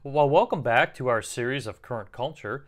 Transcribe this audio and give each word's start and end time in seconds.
Well, 0.00 0.28
welcome 0.28 0.62
back 0.62 0.94
to 0.96 1.08
our 1.08 1.22
series 1.22 1.66
of 1.66 1.82
current 1.82 2.10
culture. 2.10 2.66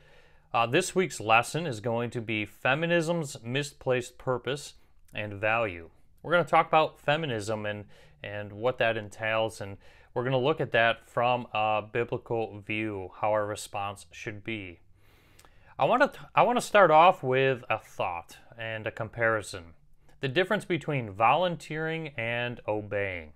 Uh, 0.53 0.67
this 0.67 0.95
week's 0.95 1.19
lesson 1.19 1.67
is 1.67 1.81
going 1.81 2.11
to 2.11 2.21
be 2.21 2.45
feminism's 2.45 3.37
misplaced 3.43 4.19
purpose 4.19 4.75
and 5.13 5.35
value. 5.35 5.91
We're 6.23 6.33
going 6.33 6.45
to 6.45 6.51
talk 6.51 6.69
about 6.69 7.01
feminism 7.01 7.67
and, 7.67 7.87
and 8.23 8.53
what 8.53 8.79
that 8.79 8.97
entails, 8.97 9.61
and 9.61 9.79
we're 10.13 10.23
going 10.23 10.33
to 10.33 10.39
look 10.39 10.61
at 10.61 10.71
that 10.73 11.09
from 11.09 11.49
a 11.53 11.83
biblical 11.91 12.61
view, 12.61 13.11
how 13.21 13.33
our 13.33 13.47
response 13.47 14.07
should 14.13 14.45
be. 14.45 14.79
I 15.77 15.87
want 15.87 16.03
to 16.03 16.21
I 16.37 16.43
want 16.43 16.59
to 16.59 16.65
start 16.65 16.93
off 16.93 17.25
with 17.25 17.65
a 17.69 17.79
thought 17.79 18.37
and 18.57 18.87
a 18.87 18.93
comparison. 18.93 19.73
The 20.21 20.29
difference 20.29 20.65
between 20.65 21.11
volunteering 21.11 22.13
and 22.17 22.61
obeying. 22.69 23.33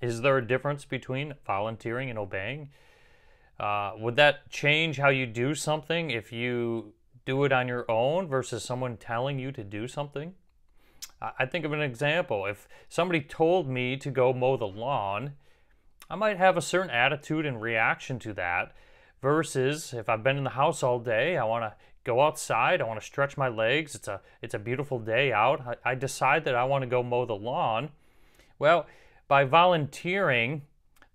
Is 0.00 0.20
there 0.20 0.36
a 0.36 0.46
difference 0.46 0.84
between 0.84 1.34
volunteering 1.46 2.10
and 2.10 2.18
obeying? 2.18 2.70
Uh, 3.58 3.92
would 3.98 4.16
that 4.16 4.50
change 4.50 4.98
how 4.98 5.08
you 5.08 5.26
do 5.26 5.54
something 5.54 6.10
if 6.10 6.32
you 6.32 6.92
do 7.24 7.44
it 7.44 7.52
on 7.52 7.66
your 7.66 7.90
own 7.90 8.28
versus 8.28 8.62
someone 8.62 8.96
telling 8.96 9.38
you 9.38 9.50
to 9.52 9.64
do 9.64 9.88
something? 9.88 10.34
I 11.20 11.46
think 11.46 11.64
of 11.64 11.72
an 11.72 11.80
example. 11.80 12.44
If 12.46 12.68
somebody 12.88 13.20
told 13.20 13.68
me 13.68 13.96
to 13.96 14.10
go 14.10 14.32
mow 14.32 14.56
the 14.56 14.66
lawn, 14.66 15.32
I 16.10 16.14
might 16.14 16.36
have 16.36 16.56
a 16.56 16.62
certain 16.62 16.90
attitude 16.90 17.46
and 17.46 17.60
reaction 17.60 18.18
to 18.20 18.34
that 18.34 18.74
versus 19.22 19.94
if 19.94 20.08
I've 20.08 20.22
been 20.22 20.36
in 20.36 20.44
the 20.44 20.50
house 20.50 20.82
all 20.82 20.98
day, 20.98 21.38
I 21.38 21.44
want 21.44 21.64
to 21.64 21.74
go 22.04 22.20
outside, 22.20 22.80
I 22.80 22.84
want 22.84 23.00
to 23.00 23.06
stretch 23.06 23.36
my 23.36 23.48
legs. 23.48 23.94
It's 23.94 24.08
a 24.08 24.20
it's 24.42 24.54
a 24.54 24.58
beautiful 24.58 24.98
day 24.98 25.32
out. 25.32 25.78
I, 25.84 25.92
I 25.92 25.94
decide 25.94 26.44
that 26.44 26.54
I 26.54 26.64
want 26.64 26.82
to 26.82 26.86
go 26.86 27.02
mow 27.02 27.24
the 27.24 27.34
lawn. 27.34 27.90
Well, 28.58 28.86
by 29.26 29.44
volunteering, 29.44 30.62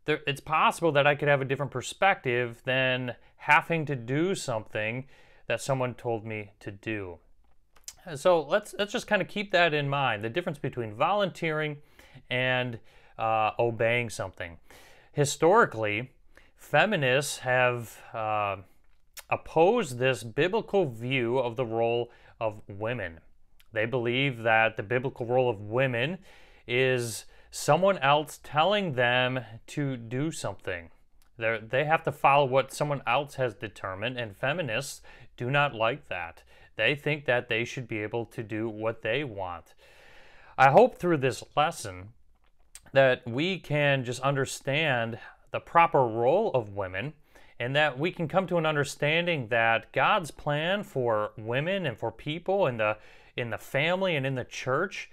there, 0.05 0.22
it's 0.28 0.41
possible 0.41 0.91
that 0.94 1.05
I 1.08 1.16
could 1.16 1.28
have 1.28 1.42
a 1.42 1.45
different 1.45 1.72
perspective 1.72 2.62
than 2.66 3.16
having 3.38 3.86
to 3.86 3.95
do 3.95 4.36
something 4.36 5.06
that 5.48 5.62
someone 5.62 5.94
told 5.94 6.25
me 6.25 6.52
to 6.59 6.72
do. 6.72 7.20
So 8.16 8.42
let's 8.42 8.73
let's 8.80 8.92
just 8.92 9.08
kind 9.08 9.22
of 9.22 9.28
keep 9.28 9.52
that 9.52 9.73
in 9.73 9.88
mind. 9.88 10.23
The 10.23 10.30
difference 10.30 10.58
between 10.58 10.95
volunteering 10.95 11.78
and 12.30 12.80
uh, 13.17 13.52
obeying 13.59 14.09
something. 14.09 14.58
Historically, 15.12 16.12
feminists 16.56 17.40
have 17.40 17.97
uh, 18.14 18.58
opposed 19.30 20.00
this 20.00 20.23
biblical 20.23 20.86
view 20.86 21.38
of 21.38 21.56
the 21.56 21.66
role 21.66 22.09
of 22.40 22.62
women. 22.68 23.20
They 23.73 23.86
believe 23.86 24.44
that 24.44 24.78
the 24.78 24.84
biblical 24.84 25.25
role 25.25 25.50
of 25.50 25.62
women 25.62 26.18
is 26.68 27.25
someone 27.52 27.97
else 27.97 28.39
telling 28.41 28.94
them 28.94 29.41
to 29.67 29.97
do 29.97 30.31
something. 30.31 30.89
They're, 31.38 31.59
they 31.59 31.83
have 31.85 32.03
to 32.03 32.11
follow 32.11 32.45
what 32.45 32.73
someone 32.73 33.02
else 33.05 33.35
has 33.35 33.53
determined, 33.53 34.17
and 34.17 34.35
feminists 34.35 35.02
do 35.38 35.52
not 35.52 35.75
like 35.75 36.07
that. 36.07 36.44
They 36.77 36.95
think 36.95 37.25
that 37.25 37.49
they 37.49 37.66
should 37.66 37.88
be 37.88 37.99
able 37.99 38.25
to 38.27 38.41
do 38.41 38.69
what 38.69 39.02
they 39.02 39.23
want. 39.23 39.73
I 40.57 40.69
hope 40.69 40.97
through 40.97 41.17
this 41.17 41.44
lesson 41.55 42.09
that 42.94 43.27
we 43.27 43.59
can 43.59 44.03
just 44.03 44.22
understand 44.22 45.19
the 45.52 45.59
proper 45.59 46.05
role 46.05 46.52
of 46.53 46.75
women 46.75 47.13
and 47.59 47.75
that 47.75 47.99
we 47.99 48.11
can 48.11 48.27
come 48.27 48.47
to 48.47 48.57
an 48.57 48.66
understanding 48.66 49.47
that 49.49 49.91
God's 49.91 50.31
plan 50.31 50.83
for 50.83 51.31
women 51.38 51.85
and 51.85 51.97
for 51.97 52.11
people 52.11 52.66
in 52.66 52.77
the 52.77 52.97
in 53.38 53.49
the 53.49 53.57
family 53.57 54.16
and 54.16 54.25
in 54.25 54.35
the 54.35 54.44
church 54.44 55.09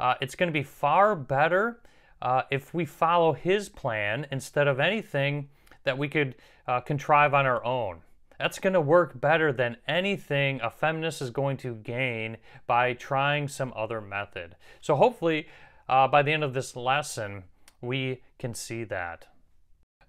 uh, 0.00 0.14
it's 0.20 0.34
going 0.34 0.48
to 0.48 0.52
be 0.52 0.62
far 0.62 1.14
better 1.14 1.80
uh, 2.22 2.42
if 2.50 2.74
we 2.74 2.84
follow 2.84 3.34
His 3.34 3.68
plan 3.68 4.26
instead 4.32 4.66
of 4.66 4.80
anything 4.80 5.50
that 5.84 5.98
we 5.98 6.08
could 6.08 6.34
uh, 6.66 6.80
contrive 6.80 7.34
on 7.34 7.46
our 7.46 7.64
own. 7.64 8.00
That's 8.38 8.58
going 8.58 8.72
to 8.72 8.80
work 8.80 9.20
better 9.20 9.52
than 9.52 9.76
anything 9.86 10.60
a 10.62 10.70
feminist 10.70 11.20
is 11.20 11.30
going 11.30 11.58
to 11.58 11.74
gain 11.74 12.38
by 12.66 12.94
trying 12.94 13.48
some 13.48 13.72
other 13.76 14.00
method. 14.00 14.56
So, 14.80 14.96
hopefully, 14.96 15.46
uh, 15.88 16.08
by 16.08 16.22
the 16.22 16.32
end 16.32 16.44
of 16.44 16.54
this 16.54 16.74
lesson, 16.74 17.44
we 17.82 18.22
can 18.38 18.54
see 18.54 18.84
that. 18.84 19.26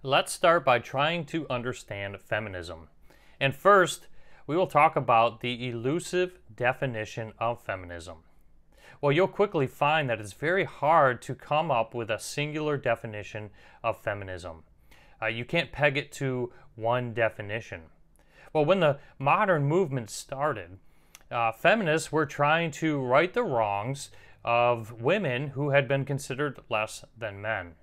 Let's 0.02 0.32
start 0.32 0.64
by 0.64 0.78
trying 0.78 1.26
to 1.26 1.46
understand 1.50 2.18
feminism. 2.20 2.88
And 3.38 3.54
first, 3.54 4.06
we 4.46 4.56
will 4.56 4.66
talk 4.66 4.96
about 4.96 5.40
the 5.40 5.68
elusive 5.68 6.38
definition 6.56 7.32
of 7.38 7.62
feminism. 7.62 8.24
Well, 9.02 9.10
you'll 9.10 9.26
quickly 9.26 9.66
find 9.66 10.08
that 10.08 10.20
it's 10.20 10.32
very 10.32 10.62
hard 10.62 11.20
to 11.22 11.34
come 11.34 11.72
up 11.72 11.92
with 11.92 12.08
a 12.08 12.20
singular 12.20 12.76
definition 12.76 13.50
of 13.82 14.00
feminism. 14.00 14.62
Uh, 15.20 15.26
you 15.26 15.44
can't 15.44 15.72
peg 15.72 15.96
it 15.96 16.12
to 16.12 16.52
one 16.76 17.12
definition. 17.12 17.82
Well, 18.52 18.64
when 18.64 18.78
the 18.78 19.00
modern 19.18 19.64
movement 19.64 20.08
started, 20.08 20.78
uh, 21.32 21.50
feminists 21.50 22.12
were 22.12 22.26
trying 22.26 22.70
to 22.72 23.00
right 23.00 23.34
the 23.34 23.42
wrongs 23.42 24.10
of 24.44 25.02
women 25.02 25.48
who 25.48 25.70
had 25.70 25.88
been 25.88 26.04
considered 26.04 26.60
less 26.70 27.04
than 27.18 27.42
men. 27.42 27.74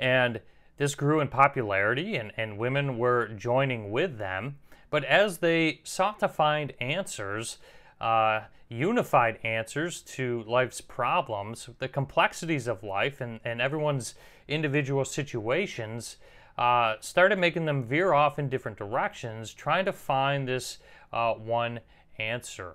And 0.00 0.40
this 0.78 0.96
grew 0.96 1.20
in 1.20 1.28
popularity, 1.28 2.16
and, 2.16 2.32
and 2.36 2.58
women 2.58 2.98
were 2.98 3.28
joining 3.28 3.92
with 3.92 4.18
them. 4.18 4.56
But 4.90 5.04
as 5.04 5.38
they 5.38 5.80
sought 5.84 6.18
to 6.18 6.28
find 6.28 6.72
answers, 6.80 7.58
uh, 8.00 8.42
unified 8.72 9.38
answers 9.44 10.00
to 10.02 10.42
life's 10.46 10.80
problems, 10.80 11.68
the 11.78 11.88
complexities 11.88 12.66
of 12.66 12.82
life, 12.82 13.20
and, 13.20 13.40
and 13.44 13.60
everyone's 13.60 14.14
individual 14.48 15.04
situations 15.04 16.16
uh, 16.58 16.94
started 17.00 17.38
making 17.38 17.64
them 17.64 17.82
veer 17.84 18.12
off 18.12 18.38
in 18.38 18.48
different 18.48 18.76
directions, 18.76 19.52
trying 19.52 19.84
to 19.84 19.92
find 19.92 20.48
this 20.48 20.78
uh, 21.12 21.34
one 21.34 21.80
answer. 22.18 22.74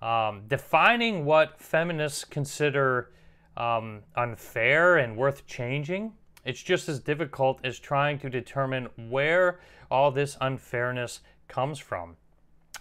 Um, 0.00 0.42
defining 0.46 1.24
what 1.24 1.60
feminists 1.60 2.24
consider 2.24 3.10
um, 3.56 4.02
unfair 4.16 4.98
and 4.98 5.16
worth 5.16 5.46
changing, 5.46 6.12
it's 6.44 6.62
just 6.62 6.88
as 6.88 7.00
difficult 7.00 7.60
as 7.64 7.78
trying 7.78 8.18
to 8.20 8.30
determine 8.30 8.88
where 9.08 9.60
all 9.90 10.10
this 10.10 10.36
unfairness 10.40 11.20
comes 11.48 11.78
from. 11.78 12.16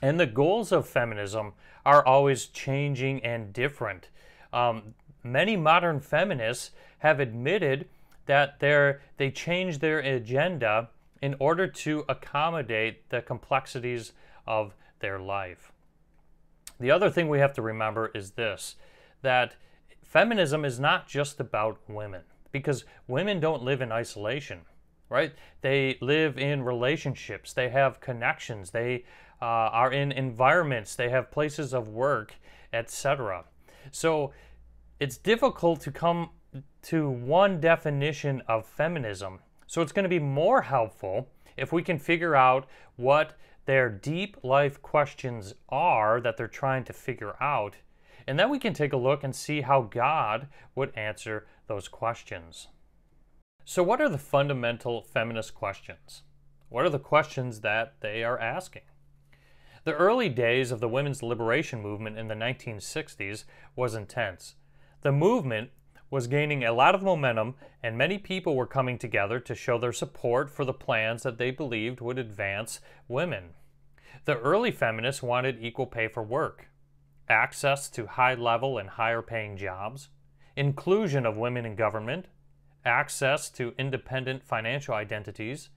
And 0.01 0.19
the 0.19 0.27
goals 0.27 0.71
of 0.71 0.87
feminism 0.87 1.53
are 1.85 2.05
always 2.05 2.47
changing 2.47 3.23
and 3.23 3.53
different. 3.53 4.09
Um, 4.53 4.93
many 5.23 5.55
modern 5.55 5.99
feminists 5.99 6.71
have 6.99 7.19
admitted 7.19 7.87
that 8.25 8.59
they 8.59 9.31
change 9.31 9.79
their 9.79 9.99
agenda 9.99 10.89
in 11.21 11.35
order 11.39 11.67
to 11.67 12.03
accommodate 12.07 13.09
the 13.09 13.21
complexities 13.21 14.13
of 14.45 14.75
their 14.99 15.19
life. 15.19 15.71
The 16.79 16.91
other 16.91 17.09
thing 17.09 17.27
we 17.27 17.39
have 17.39 17.53
to 17.53 17.61
remember 17.61 18.11
is 18.13 18.31
this 18.31 18.75
that 19.23 19.55
feminism 20.03 20.63
is 20.63 20.79
not 20.79 21.07
just 21.07 21.39
about 21.39 21.79
women, 21.87 22.21
because 22.51 22.85
women 23.07 23.39
don't 23.39 23.63
live 23.63 23.81
in 23.81 23.91
isolation, 23.91 24.61
right? 25.09 25.33
They 25.61 25.97
live 26.01 26.37
in 26.37 26.63
relationships, 26.63 27.53
they 27.53 27.69
have 27.69 27.99
connections, 27.99 28.71
they 28.71 29.05
uh, 29.41 29.45
are 29.45 29.91
in 29.91 30.11
environments, 30.11 30.95
they 30.95 31.09
have 31.09 31.31
places 31.31 31.73
of 31.73 31.87
work, 31.87 32.35
etc. 32.73 33.45
So 33.91 34.33
it's 34.99 35.17
difficult 35.17 35.81
to 35.81 35.91
come 35.91 36.29
to 36.83 37.09
one 37.09 37.59
definition 37.59 38.41
of 38.47 38.65
feminism. 38.65 39.39
So 39.67 39.81
it's 39.81 39.91
going 39.91 40.03
to 40.03 40.09
be 40.09 40.19
more 40.19 40.61
helpful 40.61 41.27
if 41.55 41.71
we 41.71 41.83
can 41.83 41.99
figure 41.99 42.35
out 42.35 42.67
what 42.95 43.37
their 43.65 43.89
deep 43.89 44.37
life 44.43 44.81
questions 44.81 45.53
are 45.69 46.21
that 46.21 46.37
they're 46.37 46.47
trying 46.47 46.85
to 46.85 46.93
figure 46.93 47.35
out. 47.41 47.75
And 48.25 48.39
then 48.39 48.49
we 48.49 48.59
can 48.59 48.73
take 48.73 48.93
a 48.93 48.97
look 48.97 49.23
and 49.23 49.35
see 49.35 49.61
how 49.61 49.81
God 49.81 50.47
would 50.75 50.95
answer 50.97 51.47
those 51.67 51.87
questions. 51.87 52.67
So, 53.65 53.83
what 53.83 53.99
are 54.01 54.09
the 54.09 54.17
fundamental 54.17 55.01
feminist 55.01 55.53
questions? 55.53 56.23
What 56.69 56.85
are 56.85 56.89
the 56.89 56.99
questions 56.99 57.61
that 57.61 57.95
they 57.99 58.23
are 58.23 58.39
asking? 58.39 58.83
The 59.87 59.95
early 59.95 60.27
days 60.27 60.73
of 60.73 60.81
the 60.81 60.89
women's 60.89 61.23
liberation 61.23 61.81
movement 61.81 62.17
in 62.17 62.27
the 62.27 62.35
1960s 62.35 63.45
was 63.73 63.95
intense. 63.95 64.55
The 64.99 65.13
movement 65.13 65.69
was 66.09 66.27
gaining 66.27 66.65
a 66.65 66.73
lot 66.73 66.93
of 66.93 67.01
momentum, 67.01 67.55
and 67.81 67.97
many 67.97 68.17
people 68.17 68.57
were 68.57 68.67
coming 68.67 68.97
together 68.97 69.39
to 69.39 69.55
show 69.55 69.77
their 69.77 69.93
support 69.93 70.51
for 70.51 70.65
the 70.65 70.73
plans 70.73 71.23
that 71.23 71.37
they 71.37 71.51
believed 71.51 72.01
would 72.01 72.19
advance 72.19 72.81
women. 73.07 73.51
The 74.25 74.37
early 74.39 74.71
feminists 74.71 75.23
wanted 75.23 75.63
equal 75.63 75.87
pay 75.87 76.09
for 76.09 76.21
work, 76.21 76.67
access 77.29 77.87
to 77.91 78.07
high 78.07 78.35
level 78.35 78.77
and 78.77 78.89
higher 78.89 79.21
paying 79.21 79.55
jobs, 79.55 80.09
inclusion 80.57 81.25
of 81.25 81.37
women 81.37 81.65
in 81.65 81.77
government, 81.77 82.25
access 82.83 83.49
to 83.51 83.73
independent 83.79 84.43
financial 84.43 84.95
identities, 84.95 85.69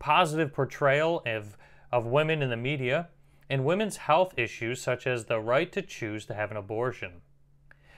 positive 0.00 0.52
portrayal 0.52 1.22
of, 1.24 1.56
of 1.92 2.06
women 2.06 2.42
in 2.42 2.50
the 2.50 2.56
media, 2.56 3.06
and 3.48 3.64
women's 3.64 3.98
health 3.98 4.34
issues 4.36 4.80
such 4.80 5.06
as 5.06 5.24
the 5.24 5.40
right 5.40 5.70
to 5.72 5.82
choose 5.82 6.24
to 6.26 6.34
have 6.34 6.50
an 6.50 6.56
abortion. 6.56 7.22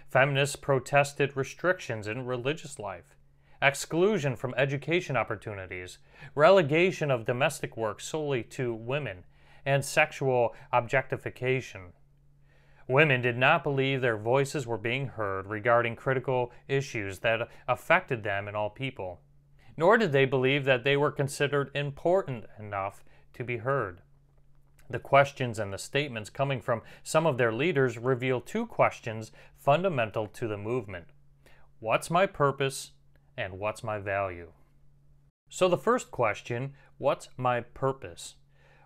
Feminists 0.09 0.57
protested 0.57 1.37
restrictions 1.37 2.07
in 2.07 2.27
religious 2.27 2.79
life, 2.79 3.17
exclusion 3.61 4.37
from 4.37 4.55
education 4.57 5.17
opportunities, 5.17 5.99
relegation 6.35 7.11
of 7.11 7.25
domestic 7.25 7.77
work 7.77 8.01
solely 8.01 8.43
to 8.43 8.75
women, 8.75 9.25
and 9.67 9.85
sexual 9.85 10.55
objectification. 10.73 11.93
Women 12.87 13.23
did 13.23 13.39
not 13.39 13.65
believe 13.65 14.01
their 14.03 14.19
voices 14.19 14.67
were 14.67 14.77
being 14.77 15.09
heard 15.09 15.47
regarding 15.47 15.97
critical 15.97 16.53
issues 16.69 17.21
that 17.21 17.49
affected 17.67 18.23
them 18.23 18.47
and 18.47 18.57
all 18.57 18.69
people, 18.69 19.23
nor 19.77 19.97
did 19.97 20.13
they 20.13 20.27
believe 20.27 20.65
that 20.67 20.85
they 20.85 20.97
were 20.97 21.11
considered 21.11 21.71
important 21.75 22.45
enough 22.59 23.03
to 23.33 23.43
be 23.43 23.57
heard. 23.57 24.03
The 24.95 25.01
questions 25.01 25.59
and 25.59 25.73
the 25.73 25.79
statements 25.79 26.31
coming 26.31 26.61
from 26.61 26.83
some 27.03 27.27
of 27.27 27.37
their 27.37 27.53
leaders 27.53 27.99
reveal 27.99 28.41
two 28.41 28.65
questions 28.65 29.33
fundamental 29.57 30.29
to 30.29 30.47
the 30.47 30.57
movement 30.57 31.09
What's 31.81 32.13
my 32.13 32.27
purpose 32.27 32.93
and 33.37 33.59
what's 33.59 33.83
my 33.83 33.99
value? 33.99 34.53
So, 35.49 35.67
the 35.67 35.77
first 35.77 36.13
question 36.13 36.75
what's 36.97 37.29
my 37.37 37.63
purpose? 37.63 38.37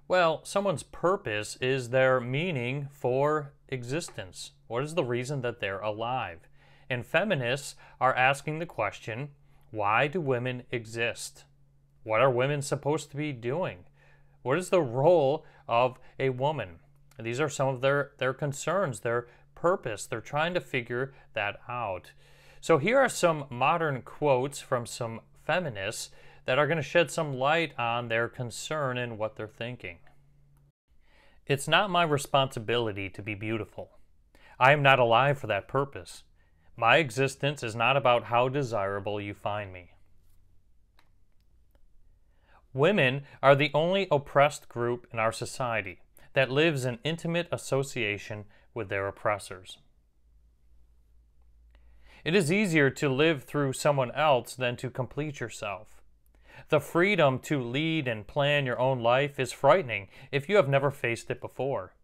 Well, 0.09 0.41
someone's 0.45 0.83
purpose 0.83 1.57
is 1.57 1.91
their 1.91 2.21
meaning 2.21 2.89
for 2.91 3.53
existence. 3.69 4.53
What 4.67 4.85
is 4.85 4.95
the 4.95 5.05
reason 5.05 5.43
that 5.43 5.61
they're 5.61 5.81
alive? 5.81 6.49
And 6.89 7.05
feminists 7.05 7.75
are 8.01 8.15
asking 8.15 8.61
the 8.61 8.65
question 8.65 9.29
why 9.71 10.07
do 10.07 10.23
women 10.23 10.63
exist? 10.71 11.45
What 12.03 12.23
are 12.23 12.31
women 12.31 12.63
supposed 12.63 13.11
to 13.11 13.19
be 13.19 13.35
doing? 13.35 13.85
What 14.43 14.57
is 14.57 14.71
the 14.71 14.81
role 14.81 15.45
of 15.69 15.99
a 16.19 16.31
woman? 16.31 16.81
These 17.19 17.41
are 17.41 17.49
some 17.49 17.69
of 17.69 17.81
their, 17.81 18.13
their 18.19 18.33
concerns, 18.33 19.01
their 19.01 19.27
purpose. 19.55 20.07
They're 20.07 20.21
trying 20.21 20.55
to 20.55 20.61
figure 20.61 21.15
that 21.35 21.61
out. 21.69 22.13
So 22.61 22.79
here 22.79 22.99
are 22.99 23.09
some 23.09 23.45
modern 23.51 24.03
quotes 24.03 24.61
from 24.61 24.87
some 24.87 25.21
feminists 25.45 26.11
that 26.45 26.59
are 26.59 26.67
going 26.67 26.77
to 26.77 26.83
shed 26.83 27.11
some 27.11 27.35
light 27.35 27.79
on 27.79 28.09
their 28.09 28.29
concern 28.29 28.99
and 28.99 29.19
what 29.19 29.37
they're 29.37 29.47
thinking. 29.47 29.99
It's 31.47 31.69
not 31.69 31.91
my 31.91 32.03
responsibility 32.03 33.09
to 33.11 33.23
be 33.23 33.35
beautiful. 33.35 33.91
I 34.59 34.73
am 34.73 34.83
not 34.83 34.99
alive 34.99 35.39
for 35.39 35.47
that 35.47 35.69
purpose. 35.69 36.25
My 36.77 36.99
existence 36.99 37.63
is 37.63 37.75
not 37.75 37.97
about 37.97 38.25
how 38.25 38.49
desirable 38.49 39.21
you 39.21 39.35
find 39.35 39.73
me. 39.73 39.91
Women 42.79 43.23
are 43.43 43.57
the 43.57 43.73
only 43.75 44.07
oppressed 44.09 44.69
group 44.69 45.09
in 45.13 45.19
our 45.19 45.33
society 45.33 45.99
that 46.35 46.49
lives 46.49 46.85
in 46.85 47.01
intimate 47.03 47.49
association 47.51 48.45
with 48.73 48.89
their 48.89 49.09
oppressors. 49.09 49.79
It 52.25 52.37
is 52.37 52.53
easier 52.53 52.89
to 52.91 53.09
live 53.09 53.43
through 53.43 53.73
someone 53.73 54.13
else 54.13 54.55
than 54.55 54.77
to 54.77 54.91
complete 54.91 55.41
yourself. 55.41 56.03
The 56.69 56.79
freedom 56.79 57.41
to 57.41 57.61
lead 57.61 58.07
and 58.07 58.29
plan 58.29 58.65
your 58.65 58.79
own 58.79 59.03
life 59.03 59.41
is 59.41 59.51
frightening 59.51 60.07
if 60.31 60.49
you 60.49 60.55
have 60.55 60.69
never 60.69 60.93
faced 60.93 61.33
it 61.33 61.41
before. 61.41 61.95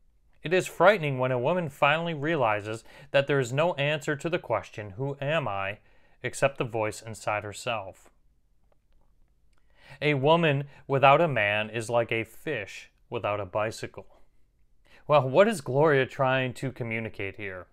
It 0.42 0.52
is 0.52 0.66
frightening 0.66 1.20
when 1.20 1.30
a 1.30 1.38
woman 1.38 1.68
finally 1.68 2.14
realizes 2.14 2.82
that 3.12 3.28
there 3.28 3.38
is 3.38 3.52
no 3.52 3.74
answer 3.74 4.16
to 4.16 4.28
the 4.28 4.40
question, 4.40 4.94
Who 4.96 5.16
am 5.20 5.46
I? 5.46 5.78
except 6.24 6.58
the 6.58 6.64
voice 6.64 7.00
inside 7.00 7.44
herself. 7.44 8.10
A 10.00 10.14
woman 10.14 10.64
without 10.86 11.20
a 11.20 11.28
man 11.28 11.70
is 11.70 11.90
like 11.90 12.12
a 12.12 12.24
fish 12.24 12.90
without 13.10 13.40
a 13.40 13.46
bicycle. 13.46 14.06
Well, 15.06 15.28
what 15.28 15.48
is 15.48 15.60
Gloria 15.60 16.06
trying 16.06 16.54
to 16.54 16.72
communicate 16.72 17.36
here? 17.36 17.66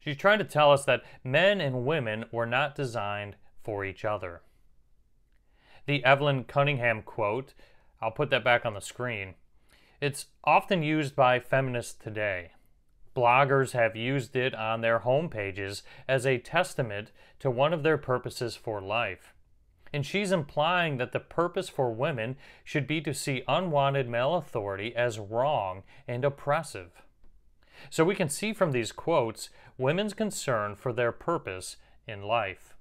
She's 0.00 0.16
trying 0.16 0.38
to 0.38 0.44
tell 0.44 0.72
us 0.72 0.84
that 0.84 1.04
men 1.22 1.60
and 1.60 1.86
women 1.86 2.24
were 2.32 2.46
not 2.46 2.74
designed 2.74 3.36
for 3.62 3.84
each 3.84 4.04
other. 4.04 4.42
The 5.86 6.04
Evelyn 6.04 6.44
Cunningham 6.44 7.02
quote, 7.02 7.54
I'll 8.00 8.10
put 8.10 8.30
that 8.30 8.44
back 8.44 8.64
on 8.64 8.74
the 8.74 8.80
screen. 8.80 9.34
It's 10.00 10.26
often 10.42 10.82
used 10.82 11.14
by 11.14 11.38
feminists 11.38 11.94
today. 11.94 12.52
Bloggers 13.14 13.72
have 13.72 13.94
used 13.94 14.34
it 14.34 14.54
on 14.54 14.80
their 14.80 15.00
homepages 15.00 15.82
as 16.08 16.26
a 16.26 16.38
testament 16.38 17.12
to 17.38 17.50
one 17.50 17.72
of 17.72 17.82
their 17.82 17.98
purposes 17.98 18.56
for 18.56 18.80
life 18.80 19.33
and 19.94 20.04
she's 20.04 20.32
implying 20.32 20.96
that 20.96 21.12
the 21.12 21.20
purpose 21.20 21.68
for 21.68 21.92
women 21.92 22.34
should 22.64 22.84
be 22.84 23.00
to 23.00 23.14
see 23.14 23.44
unwanted 23.46 24.08
male 24.08 24.34
authority 24.34 24.94
as 24.96 25.20
wrong 25.20 25.84
and 26.08 26.24
oppressive. 26.24 27.04
So 27.90 28.04
we 28.04 28.16
can 28.16 28.28
see 28.28 28.52
from 28.52 28.72
these 28.72 28.90
quotes 28.90 29.50
women's 29.78 30.12
concern 30.12 30.74
for 30.74 30.92
their 30.92 31.12
purpose 31.12 31.76
in 32.08 32.22
life. 32.22 32.74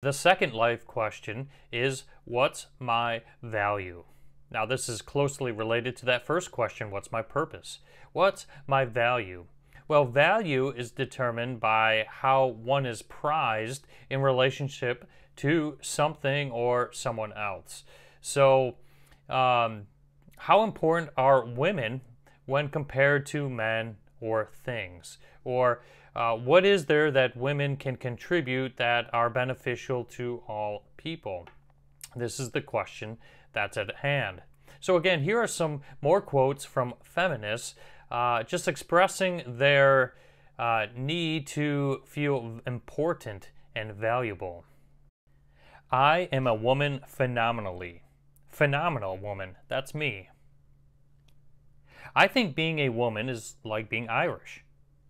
The 0.00 0.14
second 0.14 0.54
life 0.54 0.86
question 0.86 1.50
is 1.70 2.04
What's 2.24 2.68
my 2.78 3.20
value? 3.42 4.04
Now, 4.50 4.64
this 4.64 4.88
is 4.88 5.02
closely 5.02 5.52
related 5.52 5.94
to 5.96 6.06
that 6.06 6.24
first 6.24 6.50
question 6.50 6.90
What's 6.90 7.12
my 7.12 7.20
purpose? 7.20 7.80
What's 8.14 8.46
my 8.66 8.86
value? 8.86 9.44
Well, 9.88 10.06
value 10.06 10.70
is 10.70 10.90
determined 10.90 11.60
by 11.60 12.06
how 12.08 12.46
one 12.46 12.86
is 12.86 13.02
prized 13.02 13.86
in 14.08 14.22
relationship 14.22 15.06
to 15.36 15.78
something 15.80 16.50
or 16.50 16.90
someone 16.92 17.32
else. 17.32 17.84
So, 18.20 18.76
um, 19.28 19.86
how 20.36 20.62
important 20.62 21.10
are 21.16 21.44
women 21.44 22.00
when 22.46 22.68
compared 22.68 23.26
to 23.26 23.48
men 23.48 23.96
or 24.20 24.50
things? 24.64 25.18
Or 25.44 25.82
uh, 26.14 26.34
what 26.34 26.64
is 26.64 26.86
there 26.86 27.10
that 27.10 27.36
women 27.36 27.76
can 27.76 27.96
contribute 27.96 28.76
that 28.76 29.12
are 29.12 29.30
beneficial 29.30 30.04
to 30.04 30.42
all 30.46 30.84
people? 30.96 31.46
This 32.14 32.38
is 32.38 32.50
the 32.50 32.60
question 32.60 33.18
that's 33.52 33.76
at 33.76 33.96
hand. 33.96 34.42
So, 34.80 34.96
again, 34.96 35.22
here 35.22 35.40
are 35.40 35.46
some 35.46 35.80
more 36.02 36.20
quotes 36.20 36.64
from 36.64 36.94
feminists 37.02 37.74
uh, 38.10 38.42
just 38.42 38.68
expressing 38.68 39.42
their 39.46 40.14
uh, 40.58 40.86
need 40.96 41.46
to 41.48 42.02
feel 42.04 42.60
important 42.66 43.50
and 43.74 43.92
valuable. 43.92 44.64
I 45.90 46.28
am 46.32 46.46
a 46.46 46.54
woman 46.54 47.00
phenomenally. 47.06 48.02
Phenomenal 48.48 49.16
woman. 49.16 49.56
That's 49.68 49.94
me. 49.94 50.28
I 52.14 52.26
think 52.28 52.54
being 52.54 52.78
a 52.78 52.90
woman 52.90 53.28
is 53.28 53.56
like 53.64 53.88
being 53.88 54.08
Irish. 54.08 54.64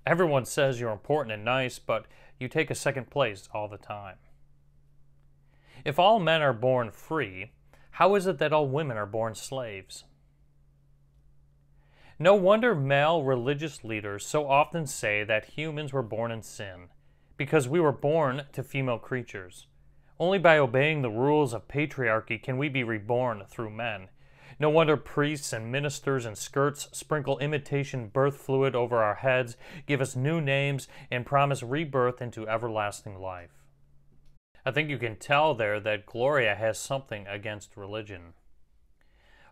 Everyone 0.06 0.44
says 0.44 0.81
you're 0.81 0.93
important 0.93 1.32
and 1.32 1.44
nice, 1.44 1.79
but 1.79 2.06
you 2.38 2.49
take 2.49 2.71
a 2.71 2.75
second 2.75 3.11
place 3.11 3.49
all 3.53 3.69
the 3.69 3.79
time. 3.79 4.17
If 5.85 5.99
all 5.99 6.19
men 6.20 6.43
are 6.43 6.53
born 6.53 6.91
free, 6.91 7.53
how 7.93 8.15
is 8.15 8.27
it 8.27 8.39
that 8.39 8.53
all 8.53 8.69
women 8.69 8.96
are 8.96 9.06
born 9.06 9.34
slaves? 9.34 10.05
No 12.19 12.34
wonder 12.34 12.75
male 12.75 13.22
religious 13.22 13.84
leaders 13.84 14.25
so 14.25 14.49
often 14.49 14.87
say 14.87 15.25
that 15.25 15.56
humans 15.56 15.93
were 15.93 16.03
born 16.03 16.31
in 16.31 16.43
sin, 16.43 16.89
because 17.37 17.69
we 17.69 17.81
were 17.81 17.93
born 17.93 18.44
to 18.53 18.63
female 18.63 18.99
creatures. 18.99 19.67
Only 20.19 20.39
by 20.39 20.59
obeying 20.59 21.03
the 21.03 21.11
rules 21.11 21.53
of 21.53 21.67
patriarchy 21.67 22.41
can 22.41 22.56
we 22.56 22.69
be 22.69 22.85
reborn 22.85 23.44
through 23.49 23.71
men. 23.71 24.09
No 24.61 24.71
wonder 24.71 24.97
priests 24.97 25.53
and 25.53 25.73
ministers 25.73 26.25
in 26.25 26.37
skirts 26.37 26.89
sprinkle 26.93 27.39
imitation 27.41 28.09
birth 28.09 28.37
fluid 28.37 28.77
over 28.77 29.03
our 29.03 29.17
heads, 29.17 29.56
give 29.87 30.01
us 30.01 30.15
new 30.15 30.41
names, 30.41 30.87
and 31.11 31.27
promise 31.27 31.63
rebirth 31.63 32.23
into 32.23 32.49
everlasting 32.49 33.19
life. 33.19 33.65
I 34.65 34.71
think 34.71 34.89
you 34.89 34.99
can 34.99 35.17
tell 35.17 35.55
there 35.55 35.81
that 35.81 36.06
Gloria 36.06 36.55
has 36.55 36.79
something 36.79 37.27
against 37.27 37.77
religion. 37.77 38.35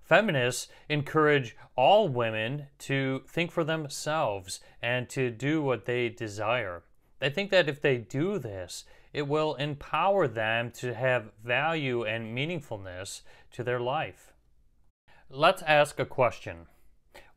Feminists 0.02 0.68
encourage 0.88 1.56
all 1.76 2.08
women 2.08 2.66
to 2.78 3.22
think 3.28 3.50
for 3.50 3.64
themselves 3.64 4.60
and 4.80 5.08
to 5.10 5.30
do 5.30 5.62
what 5.62 5.84
they 5.84 6.08
desire. 6.08 6.84
They 7.18 7.30
think 7.30 7.50
that 7.50 7.68
if 7.68 7.80
they 7.80 7.98
do 7.98 8.38
this, 8.38 8.84
it 9.12 9.28
will 9.28 9.54
empower 9.56 10.26
them 10.26 10.70
to 10.70 10.94
have 10.94 11.32
value 11.44 12.04
and 12.04 12.36
meaningfulness 12.36 13.22
to 13.52 13.62
their 13.62 13.80
life. 13.80 14.32
Let's 15.28 15.62
ask 15.62 15.98
a 15.98 16.06
question. 16.06 16.66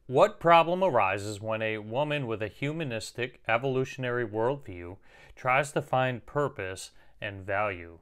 What 0.08 0.39
problem 0.39 0.84
arises 0.84 1.41
when 1.41 1.62
a 1.62 1.79
woman 1.79 2.27
with 2.27 2.41
a 2.41 2.48
humanistic 2.48 3.41
evolutionary 3.48 4.27
worldview 4.27 4.98
tries 5.36 5.72
to 5.72 5.82
find 5.82 6.25
purpose 6.25 6.91
and 7.20 7.46
value? 7.46 8.00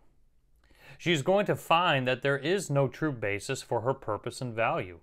She's 0.97 1.21
going 1.21 1.45
to 1.47 1.55
find 1.55 2.07
that 2.07 2.21
there 2.21 2.37
is 2.37 2.69
no 2.69 2.87
true 2.87 3.11
basis 3.11 3.61
for 3.61 3.81
her 3.81 3.93
purpose 3.93 4.41
and 4.41 4.53
value. 4.53 4.99